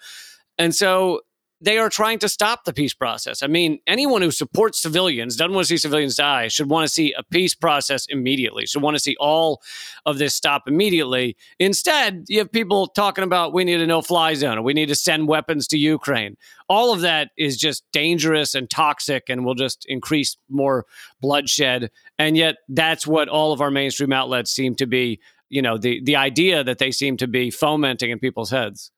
And 0.58 0.76
so 0.76 1.22
they 1.62 1.78
are 1.78 1.90
trying 1.90 2.18
to 2.20 2.28
stop 2.28 2.64
the 2.66 2.74
peace 2.74 2.94
process. 2.94 3.44
I 3.44 3.48
mean, 3.48 3.80
anyone 3.86 4.24
who 4.24 4.32
supports 4.32 4.82
civilians, 4.82 5.36
doesn't 5.36 5.54
want 5.54 5.68
to 5.68 5.70
see 5.70 5.78
civilians 5.78 6.16
die, 6.16 6.48
should 6.48 6.70
want 6.70 6.86
to 6.86 6.94
see 6.94 7.14
a 7.14 7.24
peace 7.24 7.54
process 7.54 8.08
immediately, 8.10 8.66
should 8.66 8.82
want 8.82 8.96
to 8.96 9.00
see 9.00 9.16
all 9.20 9.62
of 10.08 10.18
this 10.18 10.34
stop 10.34 10.64
immediately. 10.68 11.38
Instead, 11.60 12.26
you 12.28 12.40
have 12.40 12.52
people 12.52 12.88
talking 12.88 13.24
about 13.24 13.54
we 13.54 13.64
need 13.64 13.80
a 13.80 13.86
no 13.86 14.02
fly 14.02 14.34
zone 14.34 14.58
or 14.58 14.64
we 14.64 14.74
need 14.74 14.88
to 14.88 14.96
send 14.96 15.28
weapons 15.28 15.68
to 15.68 15.78
Ukraine. 15.78 16.36
All 16.68 16.92
of 16.92 17.02
that 17.02 17.30
is 17.38 17.58
just 17.58 17.84
dangerous 17.92 18.56
and 18.56 18.70
toxic 18.70 19.30
and 19.30 19.46
will 19.46 19.56
just 19.56 19.86
increase 19.88 20.38
more 20.50 20.86
bloodshed. 21.22 21.92
And 22.18 22.36
yet, 22.36 22.56
that's 22.70 23.06
what 23.06 23.30
all 23.30 23.54
of 23.54 23.62
our 23.62 23.72
mainstream 23.72 24.14
outlets 24.14 24.52
seem 24.52 24.74
to 24.76 24.88
be, 24.88 25.20
you 25.50 25.62
know, 25.62 25.78
the, 25.78 26.02
the 26.04 26.16
idea 26.16 26.64
that 26.64 26.80
they 26.80 26.92
seem 26.92 27.18
to 27.18 27.28
be 27.28 27.52
fomenting 27.52 28.10
in 28.10 28.18
people's 28.18 28.50
heads. 28.50 28.92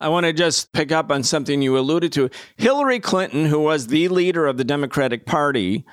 I 0.00 0.08
want 0.08 0.26
to 0.26 0.32
just 0.32 0.72
pick 0.72 0.92
up 0.92 1.10
on 1.10 1.22
something 1.22 1.62
you 1.62 1.78
alluded 1.78 2.12
to. 2.12 2.30
Hillary 2.56 3.00
Clinton, 3.00 3.46
who 3.46 3.60
was 3.60 3.86
the 3.86 4.08
leader 4.08 4.46
of 4.46 4.58
the 4.58 4.64
Democratic 4.64 5.24
Party, 5.24 5.84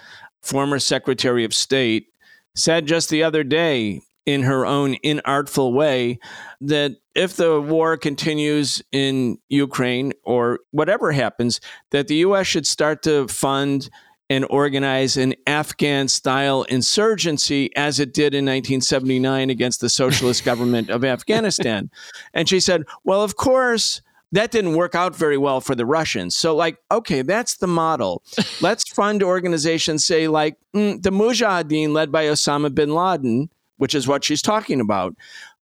former 0.41 0.79
Secretary 0.79 1.45
of 1.45 1.53
State, 1.53 2.07
said 2.55 2.85
just 2.85 3.09
the 3.09 3.23
other 3.23 3.43
day 3.43 4.01
in 4.25 4.43
her 4.43 4.65
own 4.65 4.95
inartful 5.03 5.73
way 5.73 6.19
that 6.61 6.93
if 7.15 7.35
the 7.35 7.59
war 7.59 7.97
continues 7.97 8.81
in 8.91 9.37
Ukraine 9.49 10.13
or 10.23 10.59
whatever 10.71 11.11
happens, 11.11 11.59
that 11.91 12.07
the 12.07 12.15
U.S. 12.15 12.47
should 12.47 12.67
start 12.67 13.03
to 13.03 13.27
fund 13.27 13.89
and 14.29 14.45
organize 14.49 15.17
an 15.17 15.35
Afghan 15.47 16.07
style 16.07 16.63
insurgency 16.63 17.75
as 17.75 17.99
it 17.99 18.13
did 18.13 18.33
in 18.33 18.45
1979 18.45 19.49
against 19.49 19.81
the 19.81 19.89
socialist 19.89 20.45
government 20.45 20.89
of 20.89 21.03
Afghanistan. 21.03 21.89
And 22.33 22.47
she 22.47 22.59
said, 22.59 22.83
Well, 23.03 23.21
of 23.21 23.35
course, 23.35 24.01
that 24.33 24.49
didn't 24.49 24.75
work 24.75 24.95
out 24.95 25.15
very 25.15 25.37
well 25.37 25.61
for 25.61 25.75
the 25.75 25.85
Russians. 25.85 26.35
So, 26.35 26.55
like, 26.55 26.77
okay, 26.91 27.21
that's 27.21 27.57
the 27.57 27.67
model. 27.67 28.23
Let's 28.61 28.89
fund 28.89 29.21
organizations, 29.21 30.03
say, 30.05 30.27
like 30.27 30.57
mm, 30.75 31.01
the 31.01 31.11
Mujahideen 31.11 31.93
led 31.93 32.11
by 32.11 32.25
Osama 32.25 32.73
bin 32.73 32.93
Laden, 32.95 33.49
which 33.77 33.93
is 33.93 34.07
what 34.07 34.23
she's 34.23 34.41
talking 34.41 34.81
about. 34.81 35.15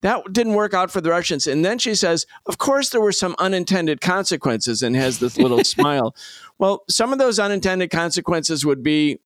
That 0.02 0.32
didn't 0.32 0.54
work 0.54 0.72
out 0.72 0.90
for 0.90 1.00
the 1.00 1.10
Russians. 1.10 1.46
And 1.46 1.64
then 1.64 1.78
she 1.78 1.94
says, 1.94 2.26
of 2.46 2.58
course, 2.58 2.90
there 2.90 3.00
were 3.00 3.12
some 3.12 3.34
unintended 3.38 4.00
consequences 4.00 4.82
and 4.82 4.96
has 4.96 5.18
this 5.18 5.36
little 5.36 5.62
smile. 5.64 6.14
Well, 6.58 6.84
some 6.88 7.12
of 7.12 7.18
those 7.18 7.38
unintended 7.38 7.90
consequences 7.90 8.64
would 8.64 8.82
be 8.82 9.20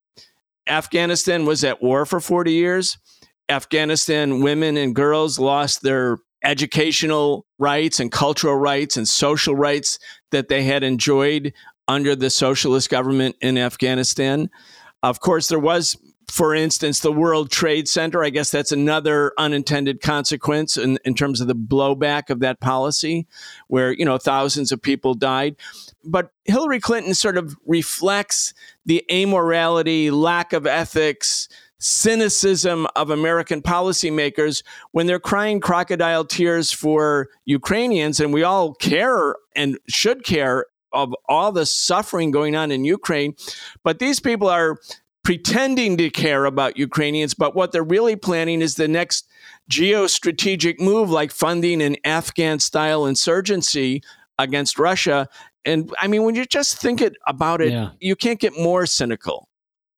Afghanistan 0.66 1.45
was 1.45 1.62
at 1.62 1.83
war 1.83 2.07
for 2.07 2.21
40 2.21 2.52
years. 2.52 2.99
Afghanistan 3.49 4.40
women 4.40 4.76
and 4.76 4.95
girls 4.95 5.38
lost 5.38 5.83
their 5.83 6.19
educational 6.43 7.47
rights 7.59 8.00
and 8.00 8.11
cultural 8.11 8.57
rights 8.57 8.97
and 8.97 9.09
social 9.09 9.54
rights 9.54 9.99
that 10.31 10.49
they 10.49 10.62
had 10.62 10.83
enjoyed 10.83 11.52
under 11.88 12.16
the 12.16 12.31
socialist 12.31 12.90
government 12.90 13.37
in 13.40 13.59
Afghanistan. 13.59 14.50
Of 15.02 15.21
course, 15.21 15.49
there 15.49 15.59
was, 15.59 15.97
for 16.28 16.54
instance, 16.54 17.00
the 17.00 17.12
World 17.12 17.50
Trade 17.50 17.88
Center. 17.88 18.25
I 18.25 18.31
guess 18.31 18.50
that's 18.50 18.73
another 18.73 19.33
unintended 19.38 20.00
consequence 20.00 20.76
in, 20.76 20.99
in 21.04 21.14
terms 21.14 21.40
of 21.40 21.47
the 21.47 21.54
blowback 21.54 22.31
of 22.31 22.40
that 22.40 22.61
policy, 22.61 23.26
where, 23.69 23.93
you 23.93 24.04
know, 24.04 24.19
thousands 24.19 24.73
of 24.73 24.83
people 24.83 25.14
died. 25.14 25.57
But 26.04 26.33
Hillary 26.45 26.81
Clinton 26.81 27.14
sort 27.14 27.38
of 27.38 27.57
reflects 27.66 28.54
the 28.85 29.04
amorality, 29.11 30.11
lack 30.11 30.52
of 30.52 30.66
ethics, 30.66 31.49
cynicism 31.78 32.87
of 32.97 33.11
American 33.11 33.61
policymakers 33.61 34.62
when 34.93 35.07
they're 35.07 35.21
crying 35.21 35.61
crocodile 35.61 36.25
tears 36.25 36.73
for 36.73 37.28
Ukrainians. 37.45 38.21
And 38.21 38.33
we 38.33 38.43
all 38.43 38.75
care 38.75 39.37
and 39.54 39.78
should 39.88 40.25
care 40.25 40.66
of 40.93 41.14
all 41.28 41.52
the 41.52 41.66
suffering 41.66 42.31
going 42.31 42.54
on 42.54 42.71
in 42.71 42.85
Ukraine. 42.85 43.35
But 43.83 43.99
these 43.99 44.21
people 44.21 44.49
are 44.49 44.78
pretending 45.25 45.97
to 45.97 46.11
care 46.11 46.45
about 46.45 46.76
Ukrainians, 46.76 47.35
but 47.35 47.57
what 47.57 47.73
they're 47.73 47.83
really 47.83 48.14
planning 48.14 48.62
is 48.62 48.76
the 48.76 48.87
next 48.87 49.26
geostrategic 49.71 50.78
move, 50.78 51.11
like 51.11 51.33
funding 51.33 51.83
an 51.83 51.97
Afghan 52.04 52.61
style 52.61 53.07
insurgency 53.07 54.02
against 54.38 54.78
Russia. 54.78 55.28
And 55.64 55.93
I 55.99 56.07
mean, 56.07 56.25
when 56.25 56.35
you 56.35 56.45
just 56.45 56.78
think 56.78 57.00
it 57.00 57.16
about 57.26 57.62
it, 57.62 57.73
yeah. 57.73 57.90
you 58.00 58.14
can't 58.14 58.38
get 58.38 58.52
more 58.59 58.87
cynical. 58.87 59.49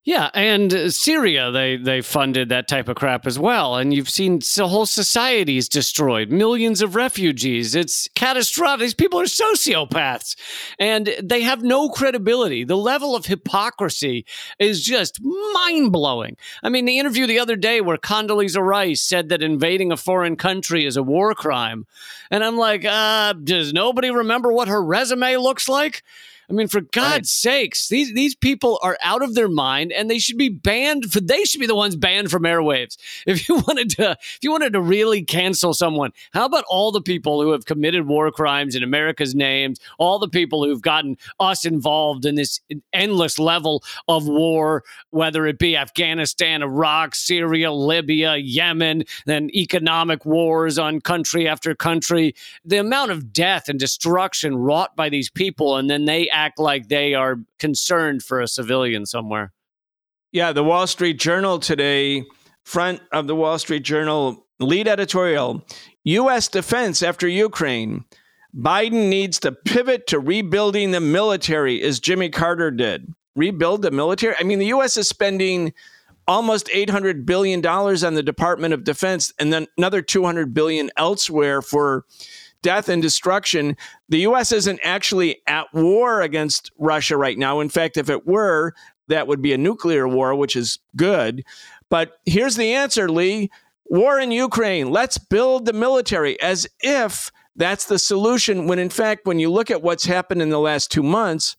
Yeah, 0.06 0.30
and 0.34 0.94
Syria, 0.94 1.50
they 1.50 1.76
they 1.76 2.00
funded 2.00 2.48
that 2.50 2.68
type 2.68 2.88
of 2.88 2.94
crap 2.94 3.26
as 3.26 3.40
well, 3.40 3.74
and 3.74 3.92
you've 3.92 4.08
seen 4.08 4.38
whole 4.56 4.86
societies 4.86 5.68
destroyed, 5.68 6.30
millions 6.30 6.80
of 6.80 6.94
refugees. 6.94 7.74
It's 7.74 8.08
catastrophic. 8.14 8.82
These 8.82 8.94
people 8.94 9.18
are 9.18 9.24
sociopaths, 9.24 10.36
and 10.78 11.12
they 11.20 11.42
have 11.42 11.64
no 11.64 11.88
credibility. 11.88 12.62
The 12.62 12.76
level 12.76 13.16
of 13.16 13.26
hypocrisy 13.26 14.26
is 14.60 14.84
just 14.84 15.18
mind 15.24 15.90
blowing. 15.90 16.36
I 16.62 16.68
mean, 16.68 16.84
the 16.84 17.00
interview 17.00 17.26
the 17.26 17.40
other 17.40 17.56
day 17.56 17.80
where 17.80 17.98
Condoleezza 17.98 18.62
Rice 18.64 19.02
said 19.02 19.28
that 19.30 19.42
invading 19.42 19.90
a 19.90 19.96
foreign 19.96 20.36
country 20.36 20.86
is 20.86 20.96
a 20.96 21.02
war 21.02 21.34
crime, 21.34 21.84
and 22.30 22.44
I'm 22.44 22.56
like, 22.56 22.84
uh, 22.84 23.32
does 23.32 23.72
nobody 23.72 24.12
remember 24.12 24.52
what 24.52 24.68
her 24.68 24.80
resume 24.84 25.36
looks 25.38 25.68
like? 25.68 26.04
I 26.48 26.52
mean, 26.52 26.68
for 26.68 26.80
God's 26.80 27.30
sakes, 27.30 27.88
these 27.88 28.14
these 28.14 28.34
people 28.34 28.78
are 28.82 28.96
out 29.02 29.22
of 29.22 29.34
their 29.34 29.48
mind, 29.48 29.92
and 29.92 30.08
they 30.08 30.18
should 30.18 30.38
be 30.38 30.48
banned. 30.48 31.12
For 31.12 31.20
they 31.20 31.44
should 31.44 31.60
be 31.60 31.66
the 31.66 31.74
ones 31.74 31.96
banned 31.96 32.30
from 32.30 32.44
airwaves. 32.44 32.96
If 33.26 33.48
you 33.48 33.56
wanted 33.66 33.90
to, 33.90 34.12
if 34.12 34.38
you 34.42 34.50
wanted 34.50 34.72
to 34.74 34.80
really 34.80 35.22
cancel 35.22 35.74
someone, 35.74 36.12
how 36.32 36.44
about 36.44 36.64
all 36.68 36.92
the 36.92 37.00
people 37.00 37.42
who 37.42 37.52
have 37.52 37.64
committed 37.64 38.06
war 38.06 38.30
crimes 38.30 38.74
in 38.74 38.82
America's 38.82 39.34
names? 39.34 39.80
All 39.98 40.18
the 40.18 40.28
people 40.28 40.64
who've 40.64 40.80
gotten 40.80 41.16
us 41.40 41.64
involved 41.64 42.24
in 42.24 42.36
this 42.36 42.60
endless 42.92 43.38
level 43.38 43.82
of 44.08 44.26
war, 44.26 44.84
whether 45.10 45.46
it 45.46 45.58
be 45.58 45.76
Afghanistan, 45.76 46.62
Iraq, 46.62 47.14
Syria, 47.14 47.72
Libya, 47.72 48.36
Yemen, 48.36 49.04
then 49.26 49.50
economic 49.54 50.24
wars 50.24 50.78
on 50.78 51.00
country 51.00 51.48
after 51.48 51.74
country. 51.74 52.34
The 52.64 52.78
amount 52.78 53.10
of 53.10 53.32
death 53.32 53.68
and 53.68 53.78
destruction 53.78 54.56
wrought 54.56 54.94
by 54.96 55.08
these 55.08 55.30
people, 55.30 55.76
and 55.76 55.90
then 55.90 56.04
they 56.04 56.28
act 56.36 56.58
like 56.58 56.88
they 56.88 57.14
are 57.14 57.36
concerned 57.58 58.22
for 58.22 58.40
a 58.40 58.46
civilian 58.46 59.06
somewhere. 59.06 59.52
Yeah, 60.32 60.52
the 60.52 60.62
Wall 60.62 60.86
Street 60.86 61.18
Journal 61.18 61.58
today, 61.58 62.24
front 62.62 63.00
of 63.10 63.26
the 63.26 63.34
Wall 63.34 63.58
Street 63.58 63.82
Journal, 63.82 64.46
lead 64.60 64.86
editorial 64.86 65.64
U.S. 66.04 66.48
defense 66.48 67.02
after 67.02 67.26
Ukraine. 67.26 68.04
Biden 68.54 69.08
needs 69.08 69.38
to 69.40 69.52
pivot 69.52 70.06
to 70.08 70.20
rebuilding 70.20 70.90
the 70.90 71.00
military 71.00 71.82
as 71.82 72.00
Jimmy 72.00 72.28
Carter 72.28 72.70
did. 72.70 73.12
Rebuild 73.34 73.82
the 73.82 73.90
military? 73.90 74.34
I 74.38 74.44
mean, 74.44 74.58
the 74.58 74.66
U.S. 74.66 74.96
is 74.96 75.08
spending 75.08 75.72
almost 76.28 76.66
$800 76.66 77.24
billion 77.24 77.64
on 77.66 78.14
the 78.14 78.22
Department 78.22 78.74
of 78.74 78.84
Defense 78.84 79.32
and 79.38 79.52
then 79.52 79.66
another 79.78 80.02
200 80.02 80.52
billion 80.52 80.90
elsewhere 80.96 81.62
for 81.62 82.04
death 82.66 82.88
and 82.88 83.00
destruction. 83.00 83.76
The 84.08 84.18
U.S. 84.22 84.50
isn't 84.50 84.80
actually 84.82 85.40
at 85.46 85.72
war 85.72 86.20
against 86.20 86.72
Russia 86.78 87.16
right 87.16 87.38
now. 87.38 87.60
In 87.60 87.68
fact, 87.68 87.96
if 87.96 88.10
it 88.10 88.26
were, 88.26 88.74
that 89.06 89.28
would 89.28 89.40
be 89.40 89.52
a 89.52 89.56
nuclear 89.56 90.08
war, 90.08 90.34
which 90.34 90.56
is 90.56 90.80
good. 90.96 91.44
But 91.90 92.18
here's 92.26 92.56
the 92.56 92.74
answer, 92.74 93.08
Lee 93.08 93.52
war 93.84 94.18
in 94.18 94.32
Ukraine. 94.32 94.90
Let's 94.90 95.16
build 95.16 95.64
the 95.64 95.72
military 95.72 96.40
as 96.40 96.66
if 96.80 97.30
that's 97.54 97.84
the 97.84 98.00
solution. 98.00 98.66
When 98.66 98.80
in 98.80 98.90
fact, 98.90 99.26
when 99.26 99.38
you 99.38 99.48
look 99.48 99.70
at 99.70 99.82
what's 99.82 100.04
happened 100.04 100.42
in 100.42 100.50
the 100.50 100.58
last 100.58 100.90
two 100.90 101.04
months, 101.04 101.56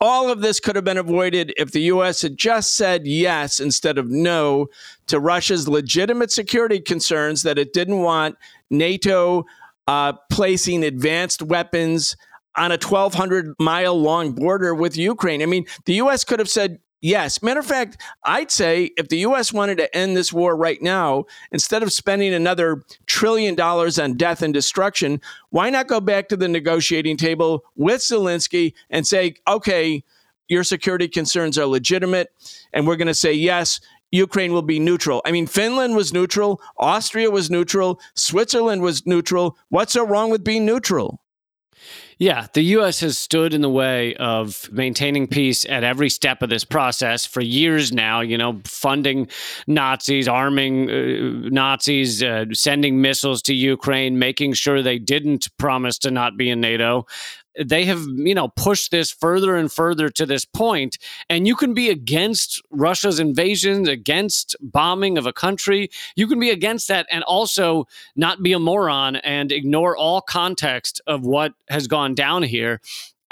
all 0.00 0.30
of 0.30 0.40
this 0.40 0.60
could 0.60 0.76
have 0.76 0.84
been 0.84 0.96
avoided 0.96 1.52
if 1.58 1.72
the 1.72 1.82
U.S. 1.82 2.22
had 2.22 2.38
just 2.38 2.74
said 2.74 3.06
yes 3.06 3.60
instead 3.60 3.98
of 3.98 4.08
no 4.08 4.68
to 5.08 5.20
Russia's 5.20 5.68
legitimate 5.68 6.32
security 6.32 6.80
concerns 6.80 7.42
that 7.42 7.58
it 7.58 7.74
didn't 7.74 8.00
want 8.00 8.36
NATO 8.70 9.44
uh, 9.86 10.14
placing 10.30 10.84
advanced 10.84 11.42
weapons 11.42 12.16
on 12.56 12.70
a 12.70 12.74
1,200 12.74 13.54
mile 13.58 13.98
long 13.98 14.32
border 14.32 14.74
with 14.74 14.96
Ukraine. 14.96 15.42
I 15.42 15.46
mean, 15.46 15.66
the 15.86 15.94
U.S. 15.94 16.24
could 16.24 16.38
have 16.38 16.48
said 16.50 16.78
yes. 17.00 17.42
Matter 17.42 17.60
of 17.60 17.66
fact, 17.66 18.00
I'd 18.24 18.50
say 18.50 18.90
if 18.96 19.08
the 19.08 19.18
U.S. 19.18 19.52
wanted 19.52 19.78
to 19.78 19.94
end 19.96 20.16
this 20.16 20.32
war 20.32 20.56
right 20.56 20.80
now, 20.80 21.24
instead 21.50 21.82
of 21.82 21.92
spending 21.92 22.34
another 22.34 22.82
trillion 23.06 23.54
dollars 23.54 23.98
on 23.98 24.16
death 24.16 24.42
and 24.42 24.52
destruction, 24.52 25.20
why 25.50 25.70
not 25.70 25.88
go 25.88 26.00
back 26.00 26.28
to 26.28 26.36
the 26.36 26.48
negotiating 26.48 27.16
table 27.16 27.64
with 27.74 28.00
Zelensky 28.00 28.74
and 28.90 29.06
say, 29.06 29.34
okay, 29.48 30.04
your 30.48 30.64
security 30.64 31.08
concerns 31.08 31.56
are 31.56 31.66
legitimate, 31.66 32.30
and 32.72 32.86
we're 32.86 32.96
going 32.96 33.08
to 33.08 33.14
say 33.14 33.32
yes. 33.32 33.80
Ukraine 34.12 34.52
will 34.52 34.62
be 34.62 34.78
neutral. 34.78 35.22
I 35.24 35.32
mean, 35.32 35.46
Finland 35.46 35.96
was 35.96 36.12
neutral, 36.12 36.60
Austria 36.76 37.30
was 37.30 37.50
neutral, 37.50 38.00
Switzerland 38.14 38.82
was 38.82 39.06
neutral. 39.06 39.58
What's 39.70 39.94
so 39.94 40.06
wrong 40.06 40.30
with 40.30 40.44
being 40.44 40.64
neutral? 40.64 41.22
Yeah, 42.18 42.46
the 42.52 42.62
U.S. 42.76 43.00
has 43.00 43.18
stood 43.18 43.52
in 43.52 43.62
the 43.62 43.68
way 43.68 44.14
of 44.14 44.70
maintaining 44.70 45.26
peace 45.26 45.64
at 45.64 45.82
every 45.82 46.08
step 46.08 46.40
of 46.40 46.50
this 46.50 46.62
process 46.62 47.26
for 47.26 47.40
years 47.40 47.92
now. 47.92 48.20
You 48.20 48.38
know, 48.38 48.60
funding 48.64 49.28
Nazis, 49.66 50.28
arming 50.28 50.88
uh, 50.88 51.48
Nazis, 51.50 52.22
uh, 52.22 52.44
sending 52.52 53.00
missiles 53.00 53.42
to 53.42 53.54
Ukraine, 53.54 54.20
making 54.20 54.52
sure 54.52 54.82
they 54.82 55.00
didn't 55.00 55.48
promise 55.58 55.98
to 55.98 56.12
not 56.12 56.36
be 56.36 56.48
in 56.48 56.60
NATO 56.60 57.06
they 57.60 57.84
have 57.84 58.02
you 58.14 58.34
know 58.34 58.48
pushed 58.48 58.90
this 58.90 59.10
further 59.10 59.56
and 59.56 59.72
further 59.72 60.08
to 60.08 60.24
this 60.24 60.44
point 60.44 60.98
and 61.28 61.46
you 61.46 61.54
can 61.54 61.74
be 61.74 61.90
against 61.90 62.62
russia's 62.70 63.18
invasion 63.18 63.88
against 63.88 64.56
bombing 64.60 65.18
of 65.18 65.26
a 65.26 65.32
country 65.32 65.90
you 66.16 66.26
can 66.26 66.40
be 66.40 66.50
against 66.50 66.88
that 66.88 67.06
and 67.10 67.22
also 67.24 67.86
not 68.16 68.42
be 68.42 68.52
a 68.52 68.58
moron 68.58 69.16
and 69.16 69.52
ignore 69.52 69.96
all 69.96 70.20
context 70.20 71.00
of 71.06 71.26
what 71.26 71.52
has 71.68 71.86
gone 71.86 72.14
down 72.14 72.42
here 72.42 72.80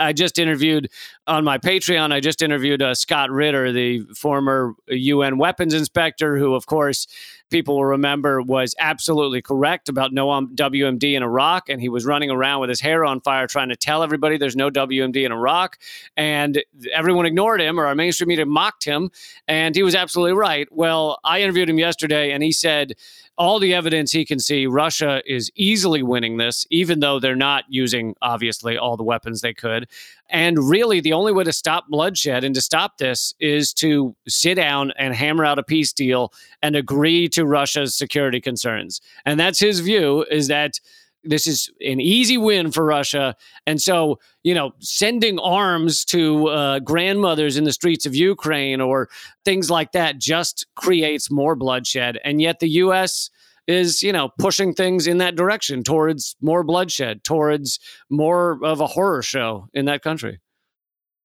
I 0.00 0.14
just 0.14 0.38
interviewed 0.38 0.90
on 1.26 1.44
my 1.44 1.58
Patreon. 1.58 2.10
I 2.10 2.20
just 2.20 2.40
interviewed 2.40 2.80
uh, 2.80 2.94
Scott 2.94 3.30
Ritter, 3.30 3.70
the 3.70 4.00
former 4.16 4.74
UN 4.88 5.36
weapons 5.36 5.74
inspector, 5.74 6.38
who, 6.38 6.54
of 6.54 6.66
course, 6.66 7.06
people 7.50 7.76
will 7.76 7.84
remember 7.84 8.40
was 8.40 8.74
absolutely 8.78 9.42
correct 9.42 9.88
about 9.88 10.12
no 10.12 10.28
WMD 10.28 11.14
in 11.16 11.22
Iraq. 11.22 11.68
And 11.68 11.80
he 11.80 11.88
was 11.88 12.06
running 12.06 12.30
around 12.30 12.60
with 12.60 12.70
his 12.70 12.80
hair 12.80 13.04
on 13.04 13.20
fire 13.20 13.46
trying 13.46 13.68
to 13.68 13.76
tell 13.76 14.02
everybody 14.02 14.38
there's 14.38 14.56
no 14.56 14.70
WMD 14.70 15.26
in 15.26 15.32
Iraq. 15.32 15.78
And 16.16 16.62
everyone 16.92 17.26
ignored 17.26 17.60
him, 17.60 17.78
or 17.78 17.86
our 17.86 17.94
mainstream 17.94 18.28
media 18.28 18.46
mocked 18.46 18.84
him. 18.84 19.10
And 19.48 19.74
he 19.74 19.82
was 19.82 19.94
absolutely 19.94 20.34
right. 20.34 20.68
Well, 20.70 21.18
I 21.24 21.42
interviewed 21.42 21.68
him 21.68 21.78
yesterday, 21.78 22.32
and 22.32 22.42
he 22.42 22.52
said, 22.52 22.94
all 23.40 23.58
the 23.58 23.72
evidence 23.72 24.12
he 24.12 24.26
can 24.26 24.38
see, 24.38 24.66
Russia 24.66 25.22
is 25.24 25.50
easily 25.54 26.02
winning 26.02 26.36
this, 26.36 26.66
even 26.68 27.00
though 27.00 27.18
they're 27.18 27.34
not 27.34 27.64
using, 27.70 28.14
obviously, 28.20 28.76
all 28.76 28.98
the 28.98 29.02
weapons 29.02 29.40
they 29.40 29.54
could. 29.54 29.88
And 30.30 30.58
really, 30.58 31.00
the 31.00 31.12
only 31.12 31.32
way 31.32 31.44
to 31.44 31.52
stop 31.52 31.88
bloodshed 31.88 32.44
and 32.44 32.54
to 32.54 32.60
stop 32.60 32.98
this 32.98 33.34
is 33.40 33.72
to 33.74 34.14
sit 34.28 34.54
down 34.54 34.92
and 34.96 35.14
hammer 35.14 35.44
out 35.44 35.58
a 35.58 35.62
peace 35.62 35.92
deal 35.92 36.32
and 36.62 36.76
agree 36.76 37.28
to 37.30 37.44
Russia's 37.44 37.94
security 37.94 38.40
concerns. 38.40 39.00
And 39.26 39.38
that's 39.38 39.58
his 39.58 39.80
view 39.80 40.24
is 40.30 40.48
that 40.48 40.78
this 41.22 41.46
is 41.46 41.70
an 41.80 42.00
easy 42.00 42.38
win 42.38 42.70
for 42.70 42.84
Russia. 42.84 43.36
And 43.66 43.80
so, 43.80 44.18
you 44.42 44.54
know, 44.54 44.72
sending 44.78 45.38
arms 45.38 46.04
to 46.06 46.48
uh, 46.48 46.78
grandmothers 46.78 47.56
in 47.56 47.64
the 47.64 47.72
streets 47.72 48.06
of 48.06 48.14
Ukraine 48.14 48.80
or 48.80 49.08
things 49.44 49.70
like 49.70 49.92
that 49.92 50.18
just 50.18 50.66
creates 50.76 51.30
more 51.30 51.54
bloodshed. 51.54 52.18
And 52.24 52.40
yet 52.40 52.60
the 52.60 52.68
U.S. 52.68 53.30
is, 53.70 54.02
you 54.02 54.12
know, 54.12 54.30
pushing 54.38 54.74
things 54.74 55.06
in 55.06 55.18
that 55.18 55.36
direction 55.36 55.82
towards 55.82 56.36
more 56.40 56.64
bloodshed, 56.64 57.24
towards 57.24 57.78
more 58.10 58.58
of 58.64 58.80
a 58.80 58.86
horror 58.86 59.22
show 59.22 59.68
in 59.72 59.86
that 59.86 60.02
country. 60.02 60.40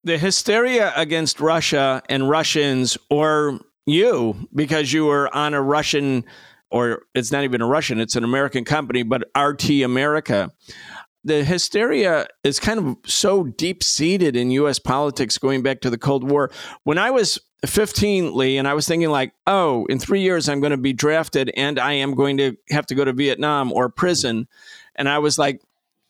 The 0.03 0.17
hysteria 0.17 0.93
against 0.95 1.39
Russia 1.39 2.03
and 2.07 2.29
Russians, 2.29 2.97
or 3.09 3.59
you, 3.85 4.47
because 4.53 4.93
you 4.93 5.05
were 5.05 5.33
on 5.35 5.53
a 5.53 5.61
Russian 5.61 6.25
or 6.71 7.03
it's 7.13 7.31
not 7.31 7.43
even 7.43 7.61
a 7.61 7.67
Russian, 7.67 7.99
it's 7.99 8.15
an 8.15 8.23
American 8.23 8.65
company, 8.65 9.03
but 9.03 9.23
RT 9.37 9.69
America. 9.83 10.51
The 11.23 11.43
hysteria 11.43 12.27
is 12.43 12.59
kind 12.59 12.79
of 12.79 12.97
so 13.05 13.43
deep 13.43 13.83
seated 13.83 14.35
in 14.35 14.51
US 14.51 14.77
politics 14.77 15.37
going 15.37 15.63
back 15.63 15.81
to 15.81 15.89
the 15.89 15.97
Cold 15.97 16.29
War. 16.29 16.51
When 16.83 16.97
I 16.97 17.11
was 17.11 17.39
15, 17.65 18.35
Lee, 18.35 18.57
and 18.57 18.67
I 18.67 18.73
was 18.73 18.87
thinking, 18.87 19.09
like, 19.09 19.33
oh, 19.47 19.85
in 19.85 19.99
three 19.99 20.21
years, 20.21 20.49
I'm 20.49 20.59
going 20.59 20.71
to 20.71 20.77
be 20.77 20.93
drafted 20.93 21.51
and 21.55 21.79
I 21.79 21.93
am 21.93 22.15
going 22.15 22.37
to 22.37 22.57
have 22.69 22.85
to 22.87 22.95
go 22.95 23.05
to 23.05 23.13
Vietnam 23.13 23.71
or 23.71 23.89
prison. 23.89 24.47
And 24.95 25.07
I 25.07 25.19
was 25.19 25.37
like 25.37 25.61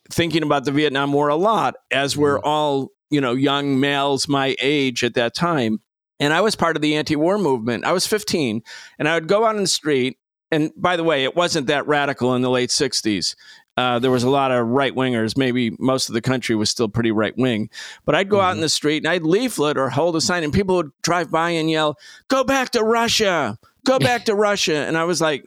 thinking 0.09 0.43
about 0.43 0.65
the 0.65 0.71
Vietnam 0.71 1.13
War 1.13 1.29
a 1.29 1.35
lot, 1.35 1.75
as 1.91 2.15
we're 2.17 2.37
mm-hmm. 2.37 2.47
all, 2.47 2.91
you 3.09 3.21
know, 3.21 3.33
young 3.33 3.79
males 3.79 4.27
my 4.27 4.55
age 4.59 5.03
at 5.03 5.13
that 5.15 5.35
time. 5.35 5.79
And 6.19 6.33
I 6.33 6.41
was 6.41 6.55
part 6.55 6.75
of 6.75 6.81
the 6.81 6.95
anti 6.95 7.15
war 7.15 7.37
movement. 7.37 7.83
I 7.83 7.91
was 7.91 8.07
15, 8.07 8.63
and 8.99 9.07
I 9.07 9.15
would 9.15 9.27
go 9.27 9.45
out 9.45 9.55
in 9.55 9.61
the 9.61 9.67
street. 9.67 10.17
And 10.51 10.71
by 10.77 10.95
the 10.95 11.03
way, 11.03 11.23
it 11.23 11.35
wasn't 11.35 11.67
that 11.67 11.87
radical 11.87 12.35
in 12.35 12.41
the 12.41 12.49
late 12.49 12.69
60s. 12.69 13.35
Uh, 13.77 13.99
there 13.99 14.11
was 14.11 14.23
a 14.23 14.29
lot 14.29 14.51
of 14.51 14.67
right 14.67 14.93
wingers. 14.93 15.37
Maybe 15.37 15.71
most 15.79 16.09
of 16.09 16.13
the 16.13 16.21
country 16.21 16.55
was 16.55 16.69
still 16.69 16.87
pretty 16.87 17.11
right 17.11 17.35
wing. 17.37 17.69
But 18.05 18.15
I'd 18.15 18.29
go 18.29 18.37
mm-hmm. 18.37 18.45
out 18.45 18.49
in 18.51 18.55
mm-hmm. 18.55 18.61
the 18.61 18.69
street 18.69 19.03
and 19.03 19.07
I'd 19.07 19.23
leaflet 19.23 19.77
or 19.77 19.89
hold 19.89 20.15
a 20.15 20.21
sign, 20.21 20.43
and 20.43 20.53
people 20.53 20.75
would 20.77 20.91
drive 21.01 21.29
by 21.31 21.51
and 21.51 21.69
yell, 21.69 21.97
Go 22.27 22.43
back 22.43 22.71
to 22.71 22.83
Russia! 22.83 23.57
Go 23.85 23.99
back 23.99 24.25
to 24.25 24.35
Russia! 24.35 24.77
And 24.77 24.97
I 24.97 25.03
was 25.03 25.21
like, 25.21 25.45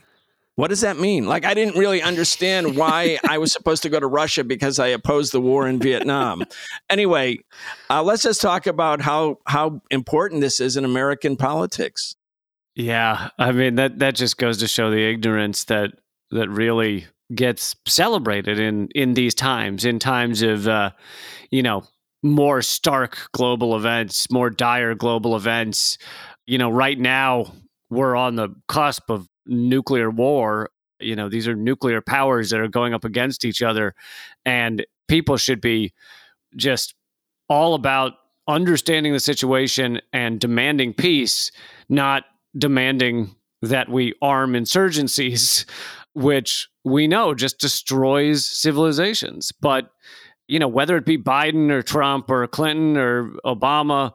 what 0.59 0.71
does 0.71 0.81
that 0.81 0.99
mean? 0.99 1.29
Like, 1.29 1.45
I 1.45 1.55
didn't 1.55 1.79
really 1.79 2.03
understand 2.03 2.77
why 2.77 3.21
I 3.29 3.39
was 3.39 3.53
supposed 3.53 3.85
to 3.85 3.89
go 3.89 4.01
to 4.01 4.09
Russia 4.09 4.43
because 4.43 4.81
I 4.81 4.89
opposed 4.89 5.31
the 5.31 5.41
war 5.41 5.69
in 5.69 5.79
Vietnam. 5.79 6.43
anyway, 6.91 7.39
uh, 7.89 8.03
let's 8.03 8.25
just 8.25 8.41
talk 8.41 8.67
about 8.67 9.01
how 9.01 9.39
how 9.47 9.81
important 9.93 10.41
this 10.41 10.59
is 10.59 10.77
in 10.77 10.85
American 10.85 11.37
politics. 11.37 12.17
Yeah, 12.75 13.31
I 13.39 13.53
mean 13.53 13.77
that 13.77 14.01
that 14.01 14.17
just 14.17 14.37
goes 14.37 14.59
to 14.59 14.67
show 14.67 14.91
the 14.91 15.09
ignorance 15.09 15.63
that 15.65 15.93
that 16.33 16.49
really 16.49 17.07
gets 17.35 17.77
celebrated 17.87 18.59
in 18.59 18.89
in 18.95 19.15
these 19.15 19.35
times, 19.35 19.85
in 19.85 19.99
times 19.99 20.43
of 20.43 20.69
uh, 20.69 20.91
you 21.51 21.63
know 21.63 21.85
more 22.23 22.63
stark 22.63 23.19
global 23.33 23.77
events, 23.77 24.31
more 24.31 24.51
dire 24.51 24.95
global 24.95 25.37
events. 25.37 25.99
You 26.47 26.59
know, 26.59 26.71
right 26.71 26.99
now 26.99 27.53
we're 27.91 28.17
on 28.17 28.37
the 28.37 28.49
cusp 28.69 29.11
of 29.11 29.29
nuclear 29.47 30.11
war. 30.11 30.71
You 31.01 31.15
know, 31.15 31.29
these 31.29 31.47
are 31.47 31.55
nuclear 31.55 32.01
powers 32.01 32.51
that 32.51 32.61
are 32.61 32.69
going 32.69 32.95
up 32.95 33.05
against 33.05 33.45
each 33.45 33.63
other, 33.63 33.95
and 34.45 34.85
people 35.07 35.37
should 35.37 35.61
be 35.61 35.93
just 36.57 36.95
all 37.49 37.75
about 37.75 38.15
understanding 38.49 39.13
the 39.13 39.21
situation 39.21 40.01
and 40.13 40.41
demanding 40.41 40.95
peace, 40.95 41.53
not 41.89 42.25
demanding 42.57 43.35
that 43.63 43.89
we 43.89 44.15
arm 44.23 44.53
insurgencies, 44.53 45.65
which 46.19 46.69
we 46.85 47.07
know 47.07 47.35
just 47.35 47.59
destroys 47.59 48.45
civilizations. 48.45 49.53
But, 49.53 49.91
you 50.49 50.59
know, 50.59 50.69
whether 50.69 50.97
it 50.97 51.05
be 51.07 51.17
Biden 51.17 51.71
or 51.71 51.83
Trump 51.83 52.31
or 52.31 52.47
Clinton 52.49 52.97
or 52.97 53.31
Obama, 53.45 54.13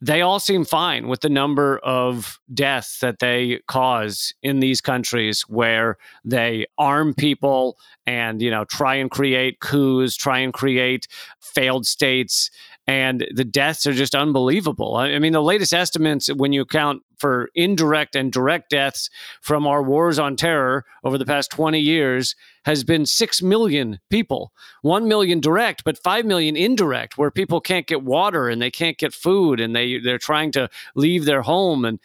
they 0.00 0.22
all 0.22 0.40
seem 0.40 0.64
fine 0.64 1.08
with 1.08 1.20
the 1.20 1.28
number 1.28 1.78
of 1.78 2.38
deaths 2.54 3.00
that 3.00 3.18
they 3.18 3.60
cause 3.68 4.32
in 4.42 4.60
these 4.60 4.80
countries 4.80 5.42
where 5.42 5.98
they 6.24 6.66
arm 6.78 7.12
people 7.12 7.76
and 8.06 8.40
you 8.40 8.50
know 8.50 8.64
try 8.64 8.94
and 8.94 9.10
create 9.10 9.60
coups 9.60 10.16
try 10.16 10.38
and 10.38 10.54
create 10.54 11.06
failed 11.40 11.84
states 11.86 12.50
and 12.90 13.24
the 13.32 13.44
deaths 13.44 13.86
are 13.86 13.92
just 13.92 14.16
unbelievable. 14.16 14.96
I 14.96 15.16
mean, 15.20 15.32
the 15.32 15.40
latest 15.40 15.72
estimates, 15.72 16.26
when 16.26 16.52
you 16.52 16.64
count 16.64 17.02
for 17.18 17.48
indirect 17.54 18.16
and 18.16 18.32
direct 18.32 18.68
deaths 18.68 19.08
from 19.40 19.64
our 19.64 19.80
wars 19.80 20.18
on 20.18 20.34
terror 20.34 20.84
over 21.04 21.16
the 21.16 21.24
past 21.24 21.52
20 21.52 21.78
years, 21.78 22.34
has 22.64 22.82
been 22.82 23.06
6 23.06 23.42
million 23.42 24.00
people. 24.10 24.52
1 24.82 25.06
million 25.06 25.38
direct, 25.38 25.84
but 25.84 25.98
5 25.98 26.24
million 26.24 26.56
indirect, 26.56 27.16
where 27.16 27.30
people 27.30 27.60
can't 27.60 27.86
get 27.86 28.02
water 28.02 28.48
and 28.48 28.60
they 28.60 28.72
can't 28.72 28.98
get 28.98 29.14
food 29.14 29.60
and 29.60 29.76
they, 29.76 30.00
they're 30.00 30.18
trying 30.18 30.50
to 30.50 30.68
leave 30.96 31.26
their 31.26 31.42
home. 31.42 31.84
And 31.84 32.00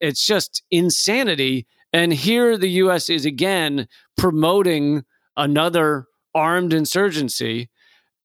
it's 0.00 0.24
just 0.24 0.62
insanity. 0.70 1.66
And 1.92 2.14
here 2.14 2.56
the 2.56 2.70
U.S. 2.84 3.10
is 3.10 3.26
again 3.26 3.88
promoting 4.16 5.04
another 5.36 6.06
armed 6.34 6.72
insurgency 6.72 7.68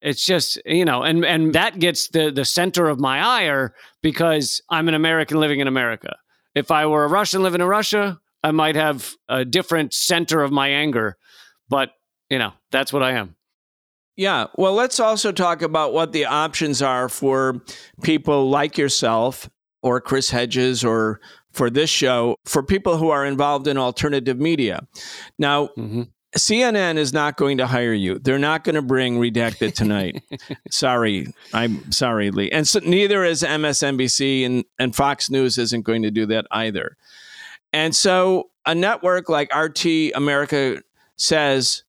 it's 0.06 0.24
just 0.24 0.62
you 0.66 0.86
know 0.86 1.02
and 1.04 1.26
and 1.26 1.54
that 1.54 1.80
gets 1.80 2.10
the 2.10 2.32
the 2.32 2.46
center 2.46 2.88
of 2.88 3.00
my 3.00 3.20
ire 3.20 3.74
because 4.02 4.62
i'm 4.70 4.88
an 4.88 4.94
american 4.94 5.40
living 5.40 5.60
in 5.60 5.68
america. 5.68 6.16
If 6.54 6.72
i 6.72 6.86
were 6.86 7.04
a 7.04 7.10
russian 7.10 7.44
living 7.44 7.60
in 7.60 7.68
russia 7.68 8.22
i 8.44 8.52
might 8.52 8.76
have 8.76 9.14
a 9.28 9.44
different 9.44 9.94
center 9.94 10.42
of 10.42 10.52
my 10.52 10.70
anger 10.70 11.18
but 11.68 11.90
you 12.30 12.40
know 12.40 12.54
that's 12.72 12.94
what 12.94 13.04
i 13.04 13.12
am. 13.12 13.36
Yeah 14.16 14.48
well 14.56 14.74
let's 14.74 15.00
also 15.00 15.32
talk 15.32 15.62
about 15.62 15.92
what 15.92 16.14
the 16.14 16.26
options 16.26 16.82
are 16.82 17.10
for 17.10 17.62
people 18.04 18.50
like 18.50 18.78
yourself 18.78 19.50
or 19.82 20.00
chris 20.00 20.30
hedges 20.30 20.86
or 20.86 21.20
for 21.52 21.70
this 21.70 21.90
show 21.90 22.36
for 22.46 22.62
people 22.62 22.98
who 22.98 23.10
are 23.10 23.26
involved 23.26 23.66
in 23.66 23.78
alternative 23.78 24.38
media. 24.38 24.86
Now 25.40 25.68
mm-hmm. 25.78 26.04
CNN 26.36 26.98
is 26.98 27.14
not 27.14 27.38
going 27.38 27.58
to 27.58 27.68
hire 27.68 27.94
you. 27.94 28.20
They're 28.20 28.38
not 28.38 28.66
going 28.66 28.76
to 28.76 28.82
bring 28.82 29.20
redacted 29.20 29.74
tonight. 29.74 30.22
sorry, 30.70 31.28
I'm 31.54 31.92
sorry, 31.92 32.30
Lee. 32.30 32.52
And 32.52 32.68
so 32.68 32.80
neither 32.80 33.24
is 33.24 33.42
MSNBC, 33.42 34.46
and 34.46 34.66
and 34.78 34.96
Fox 34.96 35.30
News 35.30 35.58
isn't 35.58 35.84
going 35.84 36.04
to 36.04 36.12
do 36.12 36.26
that 36.28 36.46
either. 36.52 36.98
And 37.72 37.96
so 37.96 38.50
a 38.66 38.76
network 38.76 39.30
like 39.30 39.54
RT 39.56 40.14
America 40.14 40.82
says, 41.16 41.84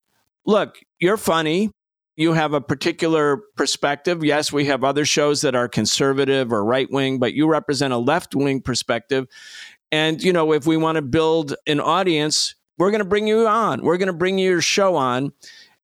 "Look, 0.45 0.77
you're 1.01 1.17
funny. 1.17 1.73
You 2.15 2.33
have 2.33 2.55
a 2.55 2.61
particular 2.61 3.39
perspective. 3.57 4.25
Yes, 4.25 4.53
we 4.53 4.67
have 4.67 4.85
other 4.85 5.05
shows 5.05 5.43
that 5.43 5.57
are 5.57 5.69
conservative 5.69 6.53
or 6.53 6.65
right 6.65 6.91
wing, 6.91 7.19
but 7.19 7.35
you 7.35 7.49
represent 7.49 7.93
a 7.93 7.99
left 7.99 8.35
wing 8.35 8.63
perspective. 8.63 9.27
And 9.91 10.23
you 10.23 10.33
know, 10.33 10.53
if 10.53 10.67
we 10.67 10.77
want 10.77 10.97
to 10.97 11.03
build 11.03 11.57
an 11.67 11.81
audience." 11.81 12.55
We're 12.79 12.91
going 12.91 13.03
to 13.03 13.09
bring 13.09 13.27
you 13.27 13.47
on. 13.47 13.83
We're 13.83 13.97
going 13.97 14.09
to 14.09 14.13
bring 14.13 14.39
your 14.39 14.61
show 14.61 14.97
on, 14.97 15.33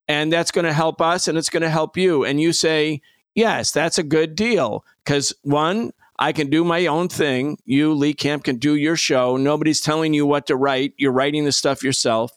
and 0.09 0.33
that's 0.33 0.51
going 0.51 0.65
to 0.65 0.73
help 0.73 1.01
us 1.01 1.29
and 1.29 1.39
it's 1.39 1.49
going 1.49 1.63
to 1.63 1.71
help 1.71 1.97
you. 1.97 2.25
And 2.25 2.41
you 2.41 2.53
say, 2.53 3.01
yes, 3.35 3.71
that's 3.73 3.99
a 3.99 4.03
good 4.03 4.35
deal. 4.35 4.85
Because 5.05 5.33
one, 5.43 5.93
I 6.19 6.33
can 6.33 6.51
do 6.51 6.65
my 6.65 6.87
own 6.87 7.09
thing. 7.09 7.59
You, 7.65 7.95
Lee 7.95 8.15
Camp, 8.15 8.45
can 8.45 8.57
do 8.57 8.75
your 8.75 8.97
show. 8.97 9.37
Nobody's 9.37 9.81
telling 9.81 10.15
you 10.15 10.27
what 10.27 10.47
to 10.47 10.57
write. 10.57 10.95
You're 10.97 11.13
writing 11.13 11.45
the 11.45 11.53
stuff 11.53 11.83
yourself. 11.83 12.33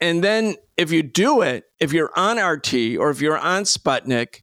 And 0.00 0.22
then 0.22 0.56
if 0.76 0.92
you 0.92 1.02
do 1.02 1.40
it, 1.40 1.64
if 1.80 1.92
you're 1.92 2.12
on 2.16 2.38
RT 2.38 2.74
or 2.98 3.10
if 3.10 3.20
you're 3.20 3.38
on 3.38 3.62
Sputnik, 3.62 4.42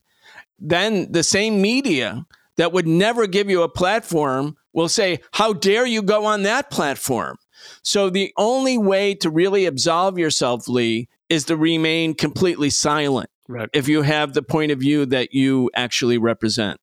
then 0.58 1.12
the 1.12 1.24
same 1.24 1.62
media 1.62 2.26
that 2.58 2.72
would 2.74 2.88
never 2.88 3.28
give 3.28 3.50
you 3.50 3.64
a 3.64 3.70
platform 3.70 4.56
will 4.74 4.90
say, 4.90 5.20
How 5.34 5.54
dare 5.54 5.86
you 5.86 6.02
go 6.02 6.26
on 6.26 6.44
that 6.44 6.70
platform? 6.70 7.38
So 7.84 8.10
the 8.10 8.34
only 8.38 8.78
way 8.78 9.16
to 9.16 9.30
really 9.30 9.66
absolve 9.66 10.18
yourself, 10.18 10.68
Lee, 10.68 11.08
is 11.30 11.46
to 11.46 11.56
remain 11.56 12.14
completely 12.14 12.70
silent. 12.70 13.30
Right. 13.48 13.70
If 13.74 13.88
you 13.88 14.04
have 14.04 14.34
the 14.34 14.44
point 14.44 14.72
of 14.72 14.80
view 14.80 15.06
that 15.08 15.34
you 15.34 15.70
actually 15.76 16.18
represent. 16.18 16.80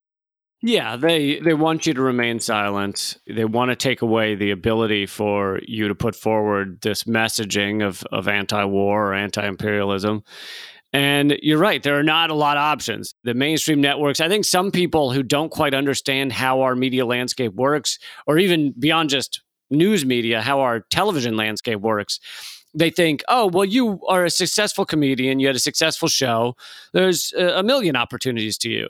Yeah, 0.61 0.97
they 0.97 1.39
they 1.39 1.55
want 1.55 1.87
you 1.87 1.95
to 1.95 2.03
remain 2.03 2.41
silent. 2.41 3.17
They 3.29 3.45
want 3.45 3.71
to 3.71 3.77
take 3.77 4.03
away 4.03 4.35
the 4.35 4.51
ability 4.51 5.07
for 5.07 5.61
you 5.65 5.87
to 5.87 5.95
put 5.95 6.17
forward 6.17 6.81
this 6.81 7.05
messaging 7.05 7.87
of 7.87 8.03
of 8.11 8.27
anti-war 8.27 9.11
or 9.11 9.15
anti-imperialism. 9.15 10.25
And 10.93 11.39
you're 11.43 11.59
right, 11.59 11.83
there 11.83 11.99
are 11.99 12.03
not 12.03 12.31
a 12.31 12.35
lot 12.35 12.57
of 12.57 12.63
options. 12.63 13.15
The 13.23 13.35
mainstream 13.35 13.81
networks, 13.81 14.21
I 14.21 14.29
think 14.29 14.47
some 14.47 14.71
people 14.71 15.13
who 15.13 15.23
don't 15.23 15.51
quite 15.51 15.75
understand 15.75 16.33
how 16.33 16.63
our 16.63 16.75
media 16.75 17.05
landscape 17.05 17.55
works, 17.55 17.99
or 18.27 18.39
even 18.39 18.75
beyond 18.77 19.11
just 19.11 19.43
news 19.71 20.05
media, 20.05 20.41
how 20.41 20.61
our 20.61 20.81
television 20.81 21.37
landscape 21.37 21.81
works. 21.81 22.21
They 22.75 22.91
think, 22.91 23.23
oh, 23.29 23.47
well, 23.47 23.65
you 23.65 24.01
are 24.09 24.25
a 24.25 24.31
successful 24.31 24.85
comedian, 24.85 25.41
you 25.41 25.47
had 25.47 25.57
a 25.57 25.61
successful 25.61 26.09
show. 26.09 26.55
There's 26.93 27.33
a 27.33 27.63
million 27.63 27.97
opportunities 27.97 28.59
to 28.59 28.71
you. 28.71 28.89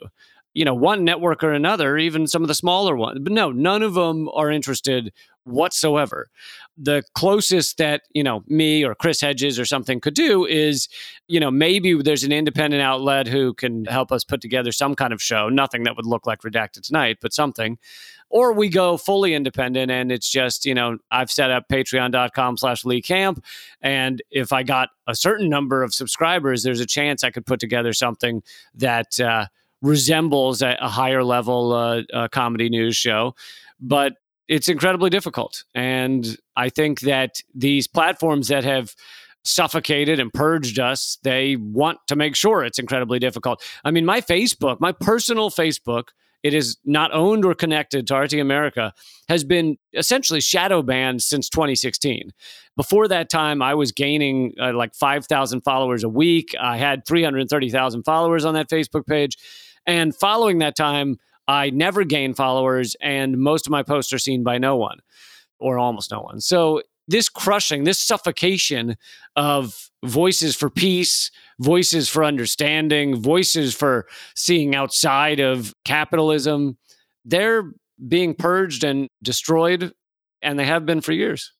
You 0.53 0.65
know, 0.65 0.73
one 0.73 1.05
network 1.05 1.43
or 1.43 1.53
another, 1.53 1.97
even 1.97 2.27
some 2.27 2.41
of 2.41 2.47
the 2.47 2.55
smaller 2.55 2.95
ones. 2.95 3.19
But 3.21 3.31
no, 3.31 3.51
none 3.51 3.83
of 3.83 3.93
them 3.93 4.29
are 4.33 4.51
interested 4.51 5.13
whatsoever. 5.49 6.29
The 6.77 7.03
closest 7.13 7.77
that, 7.77 8.03
you 8.13 8.23
know, 8.23 8.43
me 8.47 8.83
or 8.83 8.95
Chris 8.95 9.21
Hedges 9.21 9.59
or 9.59 9.65
something 9.65 9.99
could 9.99 10.13
do 10.13 10.45
is, 10.45 10.87
you 11.27 11.39
know, 11.39 11.51
maybe 11.51 12.01
there's 12.01 12.23
an 12.23 12.31
independent 12.31 12.81
outlet 12.81 13.27
who 13.27 13.53
can 13.53 13.85
help 13.85 14.11
us 14.11 14.23
put 14.23 14.41
together 14.41 14.71
some 14.71 14.95
kind 14.95 15.11
of 15.11 15.21
show, 15.21 15.49
nothing 15.49 15.83
that 15.83 15.95
would 15.95 16.05
look 16.05 16.25
like 16.25 16.41
Redacted 16.41 16.83
Tonight, 16.83 17.17
but 17.21 17.33
something. 17.33 17.77
Or 18.29 18.53
we 18.53 18.69
go 18.69 18.95
fully 18.95 19.33
independent 19.33 19.91
and 19.91 20.11
it's 20.11 20.29
just, 20.29 20.65
you 20.65 20.75
know, 20.75 20.99
I've 21.11 21.31
set 21.31 21.49
up 21.51 21.65
patreon.com 21.69 22.57
slash 22.57 22.85
Lee 22.85 23.01
Camp. 23.01 23.43
And 23.81 24.21
if 24.29 24.53
I 24.53 24.63
got 24.63 24.89
a 25.07 25.15
certain 25.15 25.49
number 25.49 25.83
of 25.83 25.93
subscribers, 25.93 26.63
there's 26.63 26.79
a 26.79 26.85
chance 26.85 27.23
I 27.23 27.31
could 27.31 27.45
put 27.45 27.59
together 27.59 27.91
something 27.91 28.43
that, 28.75 29.19
uh, 29.19 29.47
resembles 29.81 30.61
a, 30.61 30.77
a 30.81 30.89
higher 30.89 31.23
level 31.23 31.73
uh, 31.73 32.01
uh, 32.13 32.27
comedy 32.27 32.69
news 32.69 32.95
show. 32.95 33.35
But 33.79 34.13
it's 34.49 34.67
incredibly 34.67 35.11
difficult. 35.11 35.63
And 35.75 36.35
I 36.57 36.69
think 36.69 37.01
that 37.01 37.41
these 37.53 37.87
platforms 37.87 38.47
that 38.47 38.63
have 38.63 38.95
suffocated 39.43 40.19
and 40.19 40.33
purged 40.33 40.79
us, 40.79 41.19
they 41.23 41.55
want 41.55 41.99
to 42.07 42.15
make 42.15 42.35
sure 42.35 42.65
it's 42.65 42.79
incredibly 42.79 43.19
difficult. 43.19 43.63
I 43.85 43.91
mean, 43.91 44.05
my 44.05 44.21
Facebook, 44.21 44.81
my 44.81 44.91
personal 44.91 45.51
Facebook, 45.51 46.09
it 46.41 46.53
is 46.53 46.77
not 46.83 47.13
owned 47.13 47.45
or 47.45 47.53
connected 47.53 48.07
to 48.07 48.15
RT 48.15 48.33
America, 48.33 48.93
has 49.27 49.43
been 49.43 49.77
essentially 49.93 50.41
shadow 50.41 50.81
banned 50.81 51.21
since 51.21 51.47
2016. 51.49 52.31
Before 52.75 53.07
that 53.07 53.29
time, 53.29 53.61
I 53.61 53.75
was 53.75 53.91
gaining 53.91 54.53
uh, 54.59 54.73
like 54.73 54.95
5,000 54.95 55.61
followers 55.61 56.03
a 56.03 56.09
week. 56.09 56.55
I 56.59 56.77
had 56.77 57.05
330,000 57.05 58.03
followers 58.03 58.45
on 58.45 58.55
that 58.55 58.69
Facebook 58.69 59.05
page. 59.05 59.37
And 59.85 60.15
following 60.15 60.59
that 60.59 60.75
time, 60.75 61.17
I 61.49 61.71
never 61.71 62.03
gain 62.03 62.35
followers, 62.35 62.95
and 63.01 63.39
most 63.39 63.65
of 63.65 63.71
my 63.71 63.81
posts 63.81 64.13
are 64.13 64.19
seen 64.19 64.43
by 64.43 64.59
no 64.59 64.77
one 64.77 64.99
or 65.59 65.79
almost 65.79 66.11
no 66.11 66.21
one. 66.21 66.39
So 66.39 66.83
this 67.07 67.27
crushing, 67.27 67.85
this 67.85 67.97
suffocation 67.97 68.95
of 69.35 69.89
voices 70.05 70.55
for 70.55 70.69
peace, 70.69 71.31
voices 71.59 72.07
for 72.07 72.23
understanding, 72.23 73.15
voices 73.19 73.73
for 73.73 74.05
seeing 74.35 74.75
outside 74.75 75.39
of 75.39 75.73
capitalism, 75.85 76.77
they're 77.25 77.71
being 78.07 78.35
purged 78.35 78.83
and 78.83 79.09
destroyed, 79.23 79.91
and 80.43 80.59
they 80.59 80.65
have 80.67 80.85
been 80.85 81.01
for 81.01 81.13
years. 81.13 81.51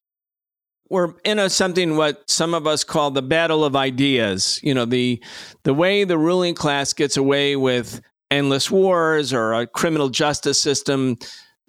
We're 0.91 1.13
in 1.25 1.39
a 1.39 1.49
something 1.49 1.97
what 1.97 2.29
some 2.29 2.53
of 2.53 2.67
us 2.67 2.83
call 2.83 3.09
the 3.09 3.23
battle 3.23 3.65
of 3.65 3.75
ideas. 3.75 4.59
You 4.61 4.75
know, 4.75 4.85
the 4.85 5.21
the 5.63 5.73
way 5.73 6.03
the 6.03 6.17
ruling 6.17 6.53
class 6.53 6.93
gets 6.93 7.17
away 7.17 7.55
with 7.55 8.01
endless 8.31 8.69
wars 8.69 9.33
or 9.33 9.53
a 9.53 9.67
criminal 9.67 10.09
justice 10.09 10.61
system 10.61 11.17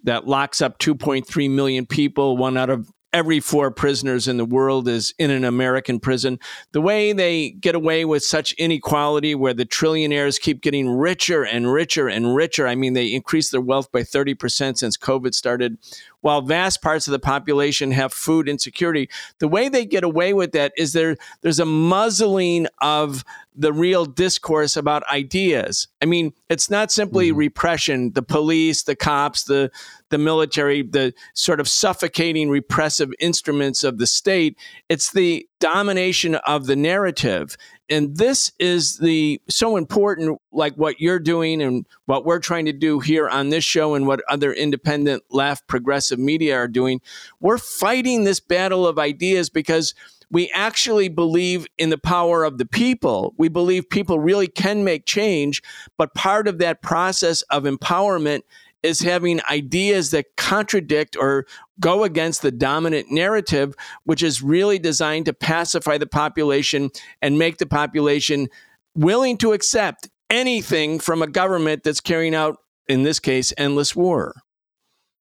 that 0.05 0.27
locks 0.27 0.61
up 0.61 0.79
2.3 0.79 1.51
million 1.51 1.87
people, 1.87 2.37
one 2.37 2.57
out 2.57 2.71
of 2.71 2.91
every 3.13 3.41
four 3.41 3.71
prisoners 3.71 4.29
in 4.29 4.37
the 4.37 4.45
world 4.45 4.89
is 4.89 5.13
in 5.19 5.31
an 5.31 5.45
American 5.45 5.99
prison. 5.99 6.39
The 6.73 6.81
way 6.81 7.13
they 7.13 7.51
get 7.51 7.75
away 7.75 8.05
with 8.05 8.23
such 8.23 8.53
inequality, 8.53 9.35
where 9.35 9.55
the 9.55 9.67
trillionaires 9.67 10.41
keep 10.41 10.61
getting 10.61 10.89
richer 10.89 11.43
and 11.43 11.73
richer 11.73 12.09
and 12.09 12.35
richer. 12.35 12.67
I 12.67 12.75
mean, 12.75 12.93
they 12.93 13.13
increased 13.13 13.53
their 13.53 13.61
wealth 13.61 13.91
by 13.91 14.03
30% 14.03 14.79
since 14.79 14.97
COVID 14.97 15.35
started, 15.35 15.79
while 16.21 16.43
vast 16.43 16.83
parts 16.83 17.07
of 17.07 17.13
the 17.13 17.19
population 17.19 17.93
have 17.93 18.13
food 18.13 18.49
insecurity. 18.49 19.09
The 19.39 19.49
way 19.49 19.69
they 19.69 19.87
get 19.87 20.05
away 20.05 20.33
with 20.33 20.53
that 20.53 20.73
is 20.77 20.93
there, 20.93 21.17
there's 21.41 21.61
a 21.61 21.65
muzzling 21.65 22.67
of 22.81 23.25
the 23.55 23.73
real 23.73 24.07
discourse 24.07 24.77
about 24.77 25.03
ideas. 25.11 25.89
I 26.01 26.07
mean, 26.07 26.33
it's 26.49 26.71
not 26.71 26.91
simply 26.91 27.29
mm-hmm. 27.29 27.39
repression, 27.39 28.13
the 28.13 28.23
police, 28.23 28.83
the 28.85 28.97
cops, 28.97 29.45
the 29.45 29.71
the 30.11 30.19
military, 30.19 30.83
the 30.83 31.15
sort 31.35 31.61
of 31.61 31.69
suffocating 31.69 32.51
repressive 32.51 33.13
instruments 33.21 33.85
of 33.85 33.99
the 33.99 34.07
state. 34.07 34.59
It's 34.89 35.13
the 35.13 35.47
domination 35.61 36.35
of 36.35 36.67
the 36.67 36.75
narrative. 36.75 37.57
And 37.91 38.17
this 38.17 38.53
is 38.61 38.99
the 38.99 39.41
so 39.49 39.77
important, 39.77 40.41
like 40.53 40.75
what 40.75 41.01
you're 41.01 41.19
doing 41.19 41.61
and 41.61 41.85
what 42.07 42.25
we're 42.25 42.39
trying 42.39 42.67
to 42.67 42.73
do 42.73 43.01
here 43.01 43.29
on 43.29 43.49
this 43.49 43.65
show 43.65 43.95
and 43.95 44.07
what 44.07 44.23
other 44.29 44.53
independent 44.53 45.25
left 45.31 45.67
progressive 45.67 46.19
media 46.19 46.57
are 46.57 46.69
doing. 46.69 47.01
We're 47.41 47.59
fighting 47.59 48.23
this 48.23 48.39
battle 48.39 48.87
of 48.87 48.99
ideas 48.99 49.51
because 49.51 49.95
we 50.31 50.49
actually 50.51 51.09
believe 51.09 51.67
in 51.77 51.91
the 51.91 51.99
power 51.99 52.45
of 52.45 52.59
the 52.59 52.67
people. 52.67 53.35
We 53.37 53.49
believe 53.49 53.91
people 53.91 54.21
really 54.21 54.47
can 54.47 54.85
make 54.85 55.05
change, 55.05 55.61
but 55.99 56.15
part 56.15 56.47
of 56.47 56.59
that 56.59 56.83
process 56.83 57.43
of 57.43 57.65
empowerment 57.65 58.43
is 58.83 59.01
having 59.01 59.41
ideas 59.51 60.11
that 60.11 60.27
contradict 60.37 61.17
or 61.17 61.47
go 61.81 62.05
against 62.05 62.43
the 62.43 62.51
dominant 62.51 63.11
narrative, 63.11 63.75
which 64.05 64.23
is 64.23 64.43
really 64.43 64.79
designed 64.79 65.27
to 65.27 65.33
pacify 65.33 65.99
the 65.99 66.07
population 66.07 66.91
and 67.21 67.39
make 67.39 67.59
the 67.59 67.67
population 67.67 68.49
willing 68.95 69.37
to 69.39 69.53
accept 69.53 70.09
anything 70.31 70.99
from 70.99 71.23
a 71.23 71.27
government 71.27 71.83
that's 71.83 72.01
carrying 72.01 72.35
out, 72.35 72.57
in 72.89 73.03
this 73.03 73.21
case, 73.21 73.53
endless 73.59 73.95
war. 73.95 74.35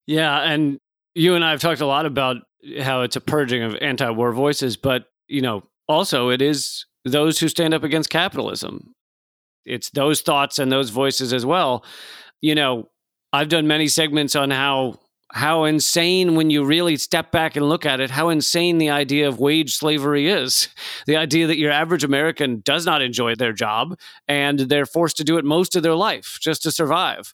Yeah. 0.07 0.39
And 0.39 0.79
you 1.15 1.35
and 1.35 1.43
I 1.43 1.51
have 1.51 1.61
talked 1.61 1.81
a 1.81 1.85
lot 1.85 2.05
about 2.05 2.37
how 2.81 3.01
it's 3.01 3.15
a 3.15 3.21
purging 3.21 3.63
of 3.63 3.75
anti 3.75 4.09
war 4.09 4.31
voices, 4.31 4.77
but, 4.77 5.05
you 5.27 5.41
know, 5.41 5.63
also 5.87 6.29
it 6.29 6.41
is 6.41 6.85
those 7.05 7.39
who 7.39 7.47
stand 7.47 7.73
up 7.73 7.83
against 7.83 8.09
capitalism. 8.09 8.93
It's 9.65 9.89
those 9.91 10.21
thoughts 10.21 10.59
and 10.59 10.71
those 10.71 10.89
voices 10.89 11.33
as 11.33 11.45
well. 11.45 11.83
You 12.41 12.55
know, 12.55 12.89
I've 13.31 13.49
done 13.49 13.67
many 13.67 13.87
segments 13.87 14.35
on 14.35 14.51
how 14.51 14.99
how 15.31 15.65
insane 15.65 16.33
when 16.33 16.49
you 16.49 16.65
really 16.65 16.97
step 16.97 17.31
back 17.31 17.55
and 17.55 17.69
look 17.69 17.85
at 17.85 17.99
it 17.99 18.09
how 18.09 18.29
insane 18.29 18.79
the 18.79 18.89
idea 18.89 19.27
of 19.27 19.39
wage 19.39 19.75
slavery 19.75 20.27
is. 20.27 20.67
The 21.05 21.17
idea 21.17 21.47
that 21.47 21.57
your 21.57 21.71
average 21.71 22.03
american 22.03 22.61
does 22.65 22.85
not 22.85 23.01
enjoy 23.01 23.35
their 23.35 23.53
job 23.53 23.97
and 24.27 24.59
they're 24.59 24.85
forced 24.85 25.17
to 25.17 25.23
do 25.23 25.37
it 25.37 25.45
most 25.45 25.75
of 25.75 25.83
their 25.83 25.95
life 25.95 26.37
just 26.41 26.63
to 26.63 26.71
survive. 26.71 27.33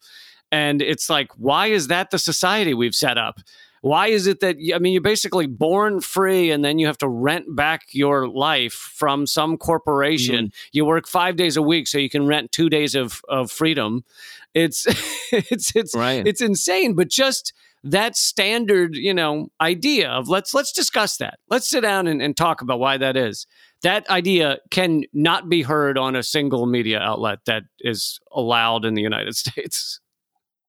And 0.51 0.81
it's 0.81 1.09
like 1.09 1.31
why 1.37 1.67
is 1.67 1.87
that 1.87 2.11
the 2.11 2.19
society 2.19 2.73
we've 2.73 2.95
set 2.95 3.17
up? 3.17 3.39
Why 3.81 4.07
is 4.07 4.27
it 4.27 4.39
that 4.39 4.57
i 4.73 4.79
mean 4.79 4.93
you're 4.93 5.01
basically 5.01 5.47
born 5.47 6.01
free 6.01 6.51
and 6.51 6.65
then 6.65 6.79
you 6.79 6.87
have 6.87 6.97
to 6.99 7.07
rent 7.07 7.55
back 7.55 7.87
your 7.91 8.27
life 8.27 8.73
from 8.73 9.27
some 9.27 9.57
corporation. 9.57 10.47
Mm-hmm. 10.47 10.69
you 10.73 10.85
work 10.85 11.07
five 11.07 11.35
days 11.37 11.55
a 11.55 11.61
week 11.61 11.87
so 11.87 11.97
you 11.97 12.09
can 12.09 12.27
rent 12.27 12.51
two 12.51 12.69
days 12.69 12.95
of, 12.95 13.21
of 13.29 13.51
freedom 13.51 14.03
it's 14.55 14.87
it's 15.31 15.75
it's 15.75 15.93
right. 15.93 16.25
it's 16.25 16.41
insane. 16.41 16.95
But 16.95 17.09
just 17.09 17.53
that 17.83 18.15
standard, 18.15 18.95
you 18.95 19.13
know, 19.13 19.49
idea 19.61 20.09
of 20.09 20.27
let's 20.27 20.53
let's 20.53 20.71
discuss 20.71 21.17
that. 21.17 21.37
Let's 21.49 21.69
sit 21.69 21.81
down 21.81 22.07
and, 22.07 22.21
and 22.21 22.35
talk 22.35 22.61
about 22.61 22.79
why 22.79 22.97
that 22.97 23.15
is. 23.15 23.45
That 23.83 24.09
idea 24.09 24.57
can 24.71 25.03
not 25.13 25.47
be 25.49 25.61
heard 25.61 25.97
on 25.97 26.15
a 26.15 26.23
single 26.23 26.65
media 26.65 26.99
outlet 26.99 27.39
that 27.45 27.63
is 27.81 28.19
allowed 28.31 28.85
in 28.85 28.95
the 28.95 29.03
United 29.03 29.35
States. 29.35 29.99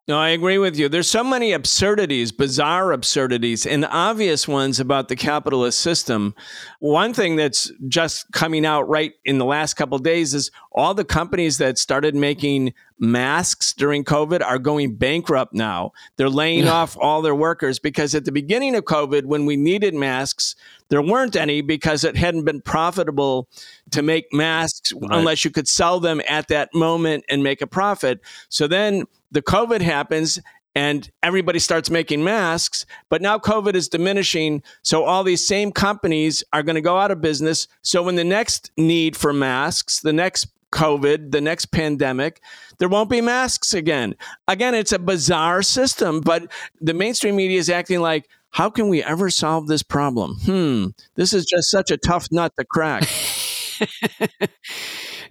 No, 0.08 0.20
I 0.20 0.28
agree 0.28 0.58
with 0.58 0.78
you. 0.78 0.88
There's 0.88 1.08
so 1.08 1.24
many 1.24 1.50
absurdities, 1.50 2.30
bizarre 2.30 2.92
absurdities, 2.92 3.66
and 3.66 3.84
obvious 3.86 4.46
ones 4.46 4.78
about 4.78 5.08
the 5.08 5.16
capitalist 5.16 5.80
system. 5.80 6.32
One 6.78 7.12
thing 7.12 7.34
that's 7.34 7.72
just 7.88 8.30
coming 8.30 8.64
out 8.64 8.88
right 8.88 9.14
in 9.24 9.38
the 9.38 9.44
last 9.44 9.74
couple 9.74 9.98
days 9.98 10.32
is 10.32 10.52
all 10.70 10.94
the 10.94 11.04
companies 11.04 11.58
that 11.58 11.76
started 11.76 12.14
making 12.14 12.72
masks 13.00 13.72
during 13.72 14.04
COVID 14.04 14.44
are 14.44 14.60
going 14.60 14.94
bankrupt 14.94 15.52
now. 15.52 15.90
They're 16.16 16.30
laying 16.30 16.68
off 16.68 16.96
all 17.00 17.20
their 17.20 17.34
workers 17.34 17.80
because 17.80 18.14
at 18.14 18.24
the 18.24 18.32
beginning 18.32 18.76
of 18.76 18.84
COVID, 18.84 19.24
when 19.24 19.44
we 19.44 19.56
needed 19.56 19.92
masks, 19.92 20.54
there 20.88 21.02
weren't 21.02 21.34
any 21.34 21.62
because 21.62 22.04
it 22.04 22.16
hadn't 22.16 22.44
been 22.44 22.60
profitable 22.60 23.48
to 23.90 24.02
make 24.02 24.32
masks 24.32 24.92
right. 24.92 25.10
unless 25.12 25.44
you 25.44 25.50
could 25.50 25.68
sell 25.68 26.00
them 26.00 26.20
at 26.28 26.48
that 26.48 26.74
moment 26.74 27.24
and 27.28 27.42
make 27.42 27.62
a 27.62 27.66
profit. 27.66 28.20
So 28.48 28.66
then 28.66 29.04
the 29.30 29.42
COVID 29.42 29.80
happens 29.80 30.40
and 30.74 31.10
everybody 31.22 31.58
starts 31.58 31.88
making 31.88 32.22
masks, 32.22 32.84
but 33.08 33.22
now 33.22 33.38
COVID 33.38 33.74
is 33.74 33.88
diminishing. 33.88 34.62
So 34.82 35.04
all 35.04 35.24
these 35.24 35.46
same 35.46 35.72
companies 35.72 36.44
are 36.52 36.62
going 36.62 36.74
to 36.74 36.82
go 36.82 36.98
out 36.98 37.10
of 37.10 37.22
business. 37.22 37.66
So 37.80 38.02
when 38.02 38.16
the 38.16 38.24
next 38.24 38.70
need 38.76 39.16
for 39.16 39.32
masks, 39.32 40.00
the 40.00 40.12
next 40.12 40.48
COVID, 40.72 41.32
the 41.32 41.40
next 41.40 41.66
pandemic, 41.66 42.42
there 42.78 42.90
won't 42.90 43.08
be 43.08 43.22
masks 43.22 43.72
again. 43.72 44.16
Again, 44.48 44.74
it's 44.74 44.92
a 44.92 44.98
bizarre 44.98 45.62
system, 45.62 46.20
but 46.20 46.52
the 46.78 46.92
mainstream 46.92 47.36
media 47.36 47.58
is 47.58 47.70
acting 47.70 48.00
like, 48.00 48.28
how 48.50 48.68
can 48.68 48.88
we 48.88 49.02
ever 49.02 49.30
solve 49.30 49.68
this 49.68 49.82
problem? 49.82 50.34
Hmm, 50.44 50.86
this 51.14 51.32
is 51.32 51.46
just 51.46 51.70
such 51.70 51.90
a 51.90 51.96
tough 51.96 52.28
nut 52.30 52.52
to 52.58 52.66
crack. 52.66 53.08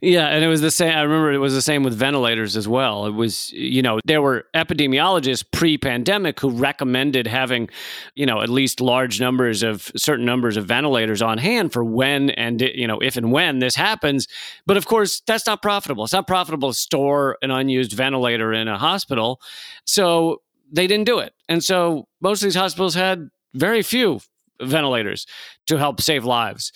Yeah, 0.01 0.27
and 0.27 0.43
it 0.43 0.47
was 0.47 0.62
the 0.62 0.71
same. 0.71 0.95
I 0.95 1.01
remember 1.01 1.31
it 1.31 1.38
was 1.38 1.53
the 1.53 1.62
same 1.62 1.84
with 1.84 1.93
ventilators 1.95 2.55
as 2.55 2.67
well. 2.67 3.05
It 3.05 3.13
was, 3.13 3.51
you 3.53 3.81
know, 3.81 3.99
there 4.05 4.21
were 4.21 4.45
epidemiologists 4.53 5.43
pre 5.51 5.77
pandemic 5.77 6.39
who 6.39 6.49
recommended 6.49 7.27
having, 7.27 7.69
you 8.15 8.25
know, 8.25 8.41
at 8.41 8.49
least 8.49 8.81
large 8.81 9.19
numbers 9.19 9.63
of 9.63 9.91
certain 9.95 10.25
numbers 10.25 10.58
of 10.58 10.65
ventilators 10.65 11.21
on 11.21 11.38
hand 11.38 11.71
for 11.73 11.84
when 11.84 12.29
and, 12.31 12.62
you 12.62 12.88
know, 12.88 12.99
if 12.99 13.17
and 13.17 13.31
when 13.31 13.60
this 13.60 13.75
happens. 13.75 14.27
But 14.65 14.77
of 14.77 14.86
course, 14.86 15.21
that's 15.25 15.47
not 15.47 15.62
profitable. 15.62 16.03
It's 16.03 16.13
not 16.13 16.27
profitable 16.27 16.69
to 16.69 16.77
store 16.77 17.38
an 17.41 17.51
unused 17.51 17.93
ventilator 17.93 18.53
in 18.53 18.67
a 18.67 18.77
hospital. 18.77 19.39
So 19.86 20.41
they 20.71 20.88
didn't 20.88 21.05
do 21.05 21.19
it. 21.19 21.34
And 21.47 21.63
so 21.63 22.08
most 22.21 22.41
of 22.41 22.47
these 22.47 22.55
hospitals 22.55 22.95
had 22.95 23.29
very 23.53 23.81
few 23.81 24.19
ventilators 24.62 25.25
to 25.67 25.77
help 25.77 26.01
save 26.01 26.23
lives 26.25 26.71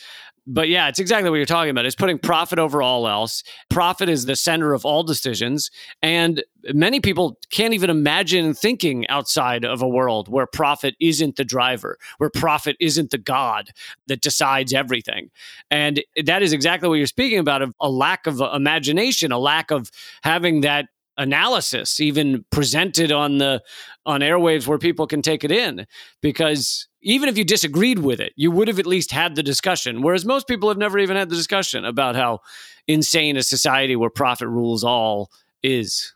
but 0.47 0.69
yeah, 0.69 0.87
it's 0.87 0.99
exactly 0.99 1.29
what 1.29 1.37
you're 1.37 1.45
talking 1.45 1.69
about. 1.69 1.85
It's 1.85 1.95
putting 1.95 2.19
profit 2.19 2.59
over 2.59 2.81
all 2.81 3.07
else. 3.07 3.43
Profit 3.69 4.09
is 4.09 4.25
the 4.25 4.35
center 4.35 4.73
of 4.73 4.85
all 4.85 5.03
decisions. 5.03 5.71
And 6.01 6.43
many 6.73 6.99
people 6.99 7.37
can't 7.51 7.73
even 7.73 7.89
imagine 7.89 8.53
thinking 8.53 9.07
outside 9.07 9.65
of 9.65 9.81
a 9.81 9.87
world 9.87 10.27
where 10.27 10.47
profit 10.47 10.95
isn't 10.99 11.35
the 11.35 11.45
driver, 11.45 11.97
where 12.17 12.29
profit 12.29 12.75
isn't 12.79 13.11
the 13.11 13.17
God 13.17 13.69
that 14.07 14.21
decides 14.21 14.73
everything. 14.73 15.29
And 15.71 16.03
that 16.23 16.41
is 16.41 16.53
exactly 16.53 16.89
what 16.89 16.95
you're 16.95 17.07
speaking 17.07 17.39
about 17.39 17.61
of 17.61 17.73
a 17.79 17.89
lack 17.89 18.27
of 18.27 18.41
imagination, 18.41 19.31
a 19.31 19.39
lack 19.39 19.71
of 19.71 19.91
having 20.23 20.61
that 20.61 20.87
analysis 21.17 21.99
even 21.99 22.45
presented 22.49 23.11
on 23.11 23.37
the 23.37 23.61
on 24.05 24.21
airwaves 24.21 24.65
where 24.65 24.77
people 24.77 25.05
can 25.05 25.21
take 25.21 25.43
it 25.43 25.51
in 25.51 25.85
because 26.21 26.88
even 27.01 27.29
if 27.29 27.37
you 27.37 27.43
disagreed 27.43 27.99
with 27.99 28.19
it 28.19 28.33
you 28.35 28.51
would 28.51 28.67
have 28.67 28.79
at 28.79 28.85
least 28.85 29.11
had 29.11 29.35
the 29.35 29.43
discussion 29.43 30.01
whereas 30.01 30.25
most 30.25 30.47
people 30.47 30.69
have 30.69 30.77
never 30.77 30.99
even 30.99 31.15
had 31.15 31.29
the 31.29 31.35
discussion 31.35 31.85
about 31.85 32.15
how 32.15 32.39
insane 32.87 33.37
a 33.37 33.43
society 33.43 33.95
where 33.95 34.09
profit 34.09 34.47
rules 34.47 34.83
all 34.83 35.29
is 35.63 36.13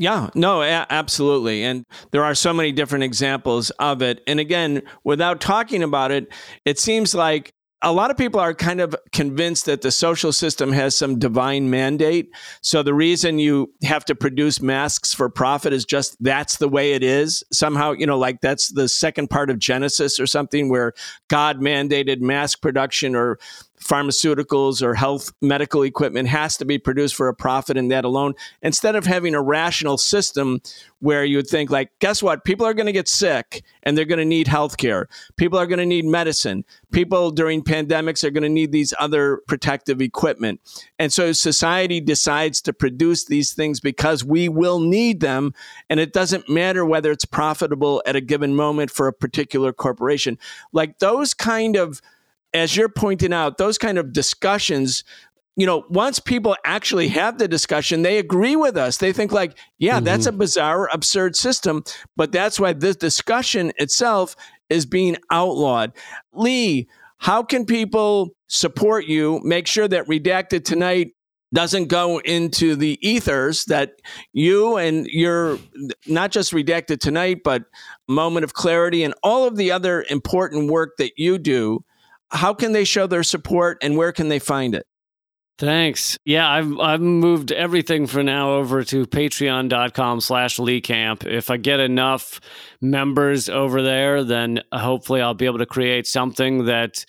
yeah, 0.00 0.30
no, 0.34 0.62
a- 0.62 0.86
absolutely. 0.88 1.62
And 1.62 1.84
there 2.10 2.24
are 2.24 2.34
so 2.34 2.54
many 2.54 2.72
different 2.72 3.04
examples 3.04 3.68
of 3.78 4.00
it. 4.00 4.22
And 4.26 4.40
again, 4.40 4.80
without 5.04 5.42
talking 5.42 5.82
about 5.82 6.10
it, 6.10 6.32
it 6.64 6.78
seems 6.78 7.14
like 7.14 7.52
a 7.82 7.92
lot 7.92 8.10
of 8.10 8.16
people 8.16 8.40
are 8.40 8.52
kind 8.52 8.80
of 8.80 8.94
convinced 9.12 9.64
that 9.66 9.80
the 9.80 9.90
social 9.90 10.32
system 10.32 10.72
has 10.72 10.94
some 10.94 11.18
divine 11.18 11.70
mandate. 11.70 12.30
So 12.60 12.82
the 12.82 12.92
reason 12.92 13.38
you 13.38 13.72
have 13.82 14.04
to 14.06 14.14
produce 14.14 14.60
masks 14.60 15.14
for 15.14 15.30
profit 15.30 15.72
is 15.72 15.84
just 15.86 16.16
that's 16.22 16.58
the 16.58 16.68
way 16.68 16.92
it 16.92 17.02
is. 17.02 17.42
Somehow, 17.52 17.92
you 17.92 18.06
know, 18.06 18.18
like 18.18 18.42
that's 18.42 18.72
the 18.72 18.88
second 18.88 19.30
part 19.30 19.48
of 19.48 19.58
Genesis 19.58 20.20
or 20.20 20.26
something 20.26 20.68
where 20.68 20.92
God 21.28 21.60
mandated 21.60 22.20
mask 22.20 22.60
production 22.60 23.16
or 23.16 23.38
pharmaceuticals 23.82 24.82
or 24.82 24.94
health 24.94 25.32
medical 25.40 25.82
equipment 25.82 26.28
has 26.28 26.56
to 26.56 26.64
be 26.64 26.78
produced 26.78 27.14
for 27.14 27.28
a 27.28 27.34
profit 27.34 27.76
and 27.76 27.90
that 27.90 28.04
alone 28.04 28.34
instead 28.62 28.94
of 28.94 29.06
having 29.06 29.34
a 29.34 29.42
rational 29.42 29.96
system 29.96 30.60
where 31.00 31.24
you 31.24 31.36
would 31.36 31.48
think 31.48 31.70
like 31.70 31.90
guess 31.98 32.22
what? 32.22 32.44
People 32.44 32.66
are 32.66 32.74
going 32.74 32.86
to 32.86 32.92
get 32.92 33.08
sick 33.08 33.62
and 33.82 33.96
they're 33.96 34.04
going 34.04 34.18
to 34.18 34.24
need 34.24 34.46
health 34.46 34.76
care 34.76 35.08
people 35.36 35.58
are 35.58 35.66
going 35.66 35.78
to 35.78 35.86
need 35.86 36.04
medicine. 36.04 36.64
People 36.92 37.30
during 37.30 37.62
pandemics 37.62 38.24
are 38.24 38.30
going 38.30 38.42
to 38.42 38.48
need 38.48 38.72
these 38.72 38.92
other 38.98 39.40
protective 39.46 40.00
equipment. 40.00 40.60
And 40.98 41.12
so 41.12 41.32
society 41.32 42.00
decides 42.00 42.60
to 42.62 42.72
produce 42.72 43.24
these 43.24 43.52
things 43.52 43.80
because 43.80 44.24
we 44.24 44.48
will 44.48 44.80
need 44.80 45.20
them 45.20 45.54
and 45.88 46.00
it 46.00 46.12
doesn't 46.12 46.48
matter 46.48 46.84
whether 46.84 47.10
it's 47.10 47.24
profitable 47.24 48.02
at 48.06 48.16
a 48.16 48.20
given 48.20 48.54
moment 48.54 48.90
for 48.90 49.06
a 49.06 49.12
particular 49.12 49.72
corporation. 49.72 50.38
Like 50.72 50.98
those 50.98 51.34
kind 51.34 51.76
of 51.76 52.00
as 52.52 52.76
you're 52.76 52.88
pointing 52.88 53.32
out, 53.32 53.58
those 53.58 53.78
kind 53.78 53.98
of 53.98 54.12
discussions, 54.12 55.04
you 55.56 55.66
know, 55.66 55.84
once 55.88 56.18
people 56.18 56.56
actually 56.64 57.08
have 57.08 57.38
the 57.38 57.48
discussion, 57.48 58.02
they 58.02 58.18
agree 58.18 58.56
with 58.56 58.76
us. 58.76 58.96
They 58.96 59.12
think, 59.12 59.32
like, 59.32 59.56
yeah, 59.78 59.96
mm-hmm. 59.96 60.04
that's 60.04 60.26
a 60.26 60.32
bizarre, 60.32 60.88
absurd 60.92 61.36
system, 61.36 61.84
but 62.16 62.32
that's 62.32 62.58
why 62.58 62.72
this 62.72 62.96
discussion 62.96 63.72
itself 63.76 64.36
is 64.68 64.86
being 64.86 65.16
outlawed. 65.30 65.92
Lee, 66.32 66.88
how 67.18 67.42
can 67.42 67.66
people 67.66 68.30
support 68.46 69.04
you? 69.06 69.40
Make 69.42 69.66
sure 69.66 69.88
that 69.88 70.06
Redacted 70.06 70.64
Tonight 70.64 71.12
doesn't 71.52 71.88
go 71.88 72.18
into 72.18 72.76
the 72.76 72.98
ethers 73.06 73.64
that 73.66 74.00
you 74.32 74.76
and 74.76 75.06
your 75.06 75.58
not 76.06 76.30
just 76.30 76.52
redacted 76.52 77.00
tonight 77.00 77.40
but 77.42 77.64
moment 78.08 78.44
of 78.44 78.54
clarity 78.54 79.02
and 79.02 79.14
all 79.22 79.44
of 79.44 79.56
the 79.56 79.72
other 79.72 80.04
important 80.08 80.70
work 80.70 80.96
that 80.98 81.18
you 81.18 81.38
do 81.38 81.84
how 82.30 82.54
can 82.54 82.72
they 82.72 82.84
show 82.84 83.06
their 83.06 83.22
support 83.22 83.78
and 83.82 83.96
where 83.96 84.12
can 84.12 84.28
they 84.28 84.38
find 84.38 84.74
it? 84.74 84.86
Thanks. 85.60 86.16
Yeah, 86.24 86.48
I've 86.48 86.78
I've 86.78 87.02
moved 87.02 87.52
everything 87.52 88.06
for 88.06 88.22
now 88.22 88.54
over 88.54 88.82
to 88.84 89.04
patreon.com 89.04 90.22
slash 90.22 90.58
Lee 90.58 90.80
Camp. 90.80 91.26
If 91.26 91.50
I 91.50 91.58
get 91.58 91.80
enough 91.80 92.40
members 92.80 93.50
over 93.50 93.82
there, 93.82 94.24
then 94.24 94.62
hopefully 94.72 95.20
I'll 95.20 95.34
be 95.34 95.44
able 95.44 95.58
to 95.58 95.66
create 95.66 96.06
something 96.06 96.64
that 96.64 97.04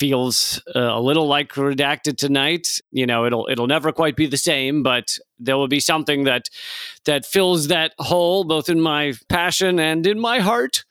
feels 0.00 0.62
uh, 0.74 0.80
a 0.80 1.00
little 1.00 1.26
like 1.26 1.52
redacted 1.52 2.16
tonight. 2.16 2.80
You 2.90 3.06
know 3.06 3.26
it'll 3.26 3.46
it'll 3.50 3.66
never 3.66 3.92
quite 3.92 4.16
be 4.16 4.26
the 4.26 4.38
same 4.38 4.82
but 4.82 5.16
there 5.38 5.56
will 5.56 5.68
be 5.68 5.80
something 5.80 6.24
that 6.24 6.48
that 7.04 7.26
fills 7.26 7.68
that 7.68 7.92
hole 7.98 8.44
both 8.44 8.68
in 8.68 8.80
my 8.80 9.12
passion 9.28 9.78
and 9.78 10.06
in 10.06 10.18
my 10.18 10.40
heart. 10.40 10.84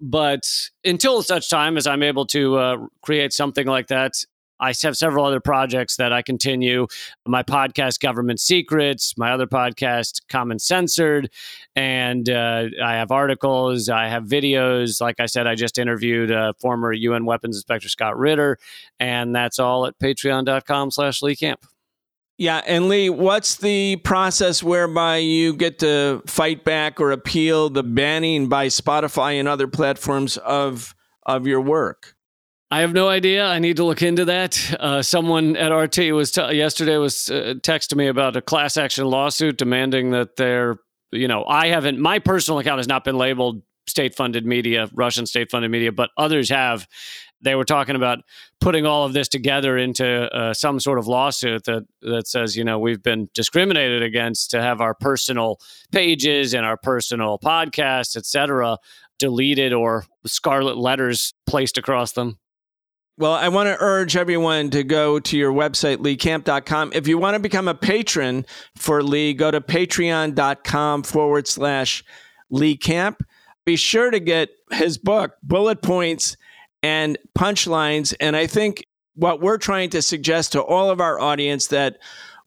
But 0.00 0.42
until 0.84 1.22
such 1.22 1.48
time 1.48 1.76
as 1.76 1.86
I'm 1.86 2.02
able 2.02 2.26
to 2.26 2.56
uh, 2.56 2.76
create 3.02 3.32
something 3.32 3.66
like 3.66 3.86
that, 3.86 4.12
I 4.58 4.72
have 4.82 4.96
several 4.96 5.24
other 5.24 5.40
projects 5.40 5.96
that 5.96 6.12
I 6.12 6.22
continue. 6.22 6.86
My 7.26 7.42
podcast, 7.42 8.00
Government 8.00 8.40
Secrets, 8.40 9.16
my 9.16 9.32
other 9.32 9.46
podcast, 9.46 10.22
Common 10.28 10.58
Censored, 10.58 11.30
and 11.74 12.28
uh, 12.28 12.64
I 12.82 12.94
have 12.94 13.10
articles, 13.10 13.88
I 13.88 14.08
have 14.08 14.24
videos. 14.24 15.00
Like 15.00 15.20
I 15.20 15.26
said, 15.26 15.46
I 15.46 15.54
just 15.54 15.78
interviewed 15.78 16.30
uh, 16.32 16.54
former 16.58 16.92
UN 16.92 17.24
Weapons 17.24 17.56
Inspector 17.56 17.88
Scott 17.88 18.18
Ritter, 18.18 18.58
and 18.98 19.34
that's 19.34 19.58
all 19.58 19.86
at 19.86 19.98
patreon.com 19.98 20.90
slash 20.90 21.22
Lee 21.22 21.36
Camp. 21.36 21.64
Yeah, 22.38 22.60
and 22.66 22.88
Lee, 22.88 23.08
what's 23.08 23.56
the 23.56 23.96
process 23.96 24.62
whereby 24.62 25.18
you 25.18 25.54
get 25.54 25.78
to 25.78 26.22
fight 26.26 26.64
back 26.64 27.00
or 27.00 27.10
appeal 27.10 27.70
the 27.70 27.82
banning 27.82 28.48
by 28.48 28.66
Spotify 28.66 29.40
and 29.40 29.48
other 29.48 29.66
platforms 29.66 30.36
of 30.38 30.94
of 31.24 31.46
your 31.46 31.62
work? 31.62 32.15
I 32.68 32.80
have 32.80 32.92
no 32.92 33.08
idea. 33.08 33.46
I 33.46 33.60
need 33.60 33.76
to 33.76 33.84
look 33.84 34.02
into 34.02 34.24
that. 34.24 34.74
Uh, 34.80 35.00
someone 35.00 35.56
at 35.56 35.68
RT 35.68 36.12
was 36.12 36.32
t- 36.32 36.52
yesterday 36.52 36.96
was 36.96 37.30
uh, 37.30 37.54
texting 37.60 37.96
me 37.96 38.08
about 38.08 38.36
a 38.36 38.42
class 38.42 38.76
action 38.76 39.06
lawsuit 39.06 39.56
demanding 39.56 40.10
that 40.10 40.34
their, 40.34 40.78
you 41.12 41.28
know, 41.28 41.44
I 41.44 41.68
haven't. 41.68 42.00
My 42.00 42.18
personal 42.18 42.58
account 42.58 42.78
has 42.78 42.88
not 42.88 43.04
been 43.04 43.16
labeled 43.16 43.62
state 43.86 44.16
funded 44.16 44.44
media, 44.44 44.88
Russian 44.92 45.26
state 45.26 45.48
funded 45.48 45.70
media, 45.70 45.92
but 45.92 46.10
others 46.16 46.50
have, 46.50 46.88
they 47.40 47.54
were 47.54 47.64
talking 47.64 47.94
about 47.94 48.18
putting 48.60 48.84
all 48.84 49.04
of 49.04 49.12
this 49.12 49.28
together 49.28 49.78
into 49.78 50.04
uh, 50.34 50.52
some 50.52 50.80
sort 50.80 50.98
of 50.98 51.06
lawsuit 51.06 51.64
that 51.64 51.84
that 52.02 52.26
says, 52.26 52.56
you 52.56 52.64
know, 52.64 52.80
we've 52.80 53.02
been 53.02 53.28
discriminated 53.32 54.02
against 54.02 54.50
to 54.50 54.60
have 54.60 54.80
our 54.80 54.94
personal 54.94 55.60
pages 55.92 56.52
and 56.52 56.66
our 56.66 56.76
personal 56.76 57.38
podcasts, 57.38 58.16
etc., 58.16 58.78
deleted 59.20 59.72
or 59.72 60.04
scarlet 60.26 60.76
letters 60.76 61.32
placed 61.46 61.78
across 61.78 62.10
them. 62.12 62.40
Well, 63.18 63.32
I 63.32 63.48
want 63.48 63.68
to 63.68 63.76
urge 63.80 64.14
everyone 64.14 64.68
to 64.70 64.84
go 64.84 65.18
to 65.18 65.38
your 65.38 65.50
website, 65.50 65.98
leecamp.com. 65.98 66.92
If 66.94 67.08
you 67.08 67.16
want 67.16 67.34
to 67.34 67.40
become 67.40 67.66
a 67.66 67.74
patron 67.74 68.44
for 68.76 69.02
Lee, 69.02 69.32
go 69.32 69.50
to 69.50 69.62
patreon.com 69.62 71.02
forward 71.02 71.48
slash 71.48 72.04
Lee 72.50 72.76
Camp. 72.76 73.22
Be 73.64 73.74
sure 73.76 74.10
to 74.10 74.20
get 74.20 74.50
his 74.70 74.98
book, 74.98 75.32
Bullet 75.42 75.80
Points 75.80 76.36
and 76.82 77.16
punchlines. 77.36 78.14
And 78.20 78.36
I 78.36 78.46
think 78.46 78.86
what 79.14 79.40
we're 79.40 79.56
trying 79.56 79.88
to 79.90 80.02
suggest 80.02 80.52
to 80.52 80.62
all 80.62 80.90
of 80.90 81.00
our 81.00 81.18
audience 81.18 81.68
that 81.68 81.96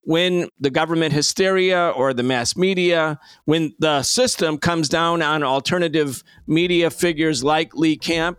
when 0.04 0.50
the 0.60 0.70
government 0.70 1.14
hysteria 1.14 1.90
or 1.90 2.14
the 2.14 2.24
mass 2.24 2.56
media, 2.56 3.20
when 3.46 3.74
the 3.80 4.04
system 4.04 4.60
comes 4.60 4.88
down 4.88 5.24
on 5.24 5.42
alternative 5.42 6.24
media 6.46 6.92
figures 6.92 7.44
like 7.44 7.74
Lee 7.74 7.98
Camp, 7.98 8.38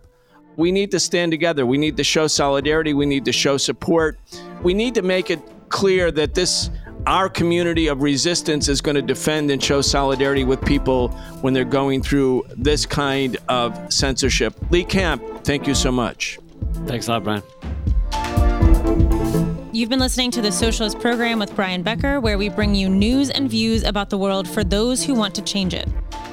we 0.55 0.71
need 0.71 0.91
to 0.91 0.99
stand 0.99 1.31
together. 1.31 1.65
We 1.65 1.77
need 1.77 1.97
to 1.97 2.03
show 2.03 2.27
solidarity. 2.27 2.93
We 2.93 3.05
need 3.05 3.25
to 3.25 3.31
show 3.31 3.57
support. 3.57 4.19
We 4.63 4.73
need 4.73 4.95
to 4.95 5.01
make 5.01 5.29
it 5.29 5.39
clear 5.69 6.11
that 6.11 6.33
this 6.33 6.69
our 7.07 7.29
community 7.29 7.87
of 7.87 8.03
resistance 8.03 8.67
is 8.67 8.79
going 8.79 8.95
to 8.95 9.01
defend 9.01 9.49
and 9.49 9.63
show 9.63 9.81
solidarity 9.81 10.43
with 10.43 10.63
people 10.63 11.09
when 11.41 11.53
they're 11.53 11.65
going 11.65 12.03
through 12.03 12.45
this 12.55 12.85
kind 12.85 13.37
of 13.49 13.91
censorship. 13.91 14.53
Lee 14.69 14.83
Camp, 14.83 15.23
thank 15.43 15.65
you 15.65 15.73
so 15.73 15.91
much. 15.91 16.37
Thanks 16.85 17.07
a 17.07 17.11
lot, 17.11 17.23
Brian. 17.23 17.41
You've 19.73 19.89
been 19.89 19.99
listening 19.99 20.31
to 20.31 20.41
the 20.41 20.51
Socialist 20.51 20.99
Program 20.99 21.39
with 21.39 21.55
Brian 21.55 21.81
Becker, 21.81 22.19
where 22.19 22.37
we 22.37 22.49
bring 22.49 22.75
you 22.75 22.89
news 22.89 23.29
and 23.29 23.49
views 23.49 23.83
about 23.83 24.09
the 24.09 24.17
world 24.17 24.47
for 24.47 24.63
those 24.63 25.03
who 25.03 25.15
want 25.15 25.33
to 25.35 25.41
change 25.41 25.73
it. 25.73 25.87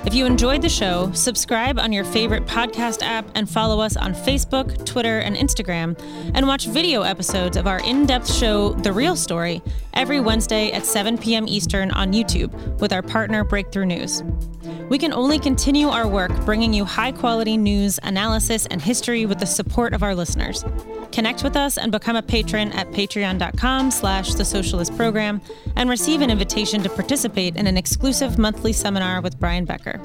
If 0.08 0.14
you 0.14 0.24
enjoyed 0.24 0.62
the 0.62 0.70
show, 0.70 1.12
subscribe 1.12 1.78
on 1.78 1.92
your 1.92 2.02
favorite 2.02 2.46
podcast 2.46 3.02
app 3.02 3.26
and 3.34 3.46
follow 3.46 3.78
us 3.78 3.94
on 3.94 4.14
Facebook, 4.14 4.86
Twitter, 4.86 5.18
and 5.18 5.36
Instagram, 5.36 6.00
and 6.32 6.46
watch 6.46 6.64
video 6.64 7.02
episodes 7.02 7.58
of 7.58 7.66
our 7.66 7.80
in 7.80 8.06
depth 8.06 8.32
show, 8.32 8.70
The 8.72 8.90
Real 8.90 9.16
Story, 9.16 9.60
every 9.98 10.20
Wednesday 10.20 10.70
at 10.70 10.87
7 10.87 11.18
p.m. 11.18 11.48
Eastern 11.48 11.90
on 11.90 12.12
YouTube 12.12 12.52
with 12.80 12.92
our 12.92 13.02
partner 13.02 13.42
Breakthrough 13.42 13.84
News. 13.84 14.22
We 14.88 14.96
can 14.96 15.12
only 15.12 15.40
continue 15.40 15.88
our 15.88 16.06
work 16.06 16.30
bringing 16.44 16.72
you 16.72 16.84
high 16.84 17.11
quality 17.11 17.56
news, 17.56 17.98
analysis, 18.04 18.66
and 18.66 18.80
history 18.80 19.26
with 19.26 19.40
the 19.40 19.46
support 19.46 19.92
of 19.92 20.04
our 20.04 20.14
listeners. 20.14 20.64
Connect 21.11 21.42
with 21.42 21.56
us 21.56 21.78
and 21.78 21.90
become 21.90 22.14
a 22.14 22.22
patron 22.22 22.70
at 22.72 22.88
patreon.com 22.92 23.90
slash 23.90 24.34
the 24.34 24.44
socialist 24.44 24.96
program 24.96 25.40
and 25.74 25.90
receive 25.90 26.20
an 26.20 26.30
invitation 26.30 26.80
to 26.84 26.88
participate 26.88 27.56
in 27.56 27.66
an 27.66 27.76
exclusive 27.76 28.38
monthly 28.38 28.72
seminar 28.72 29.20
with 29.20 29.38
Brian 29.40 29.64
Becker. 29.64 30.00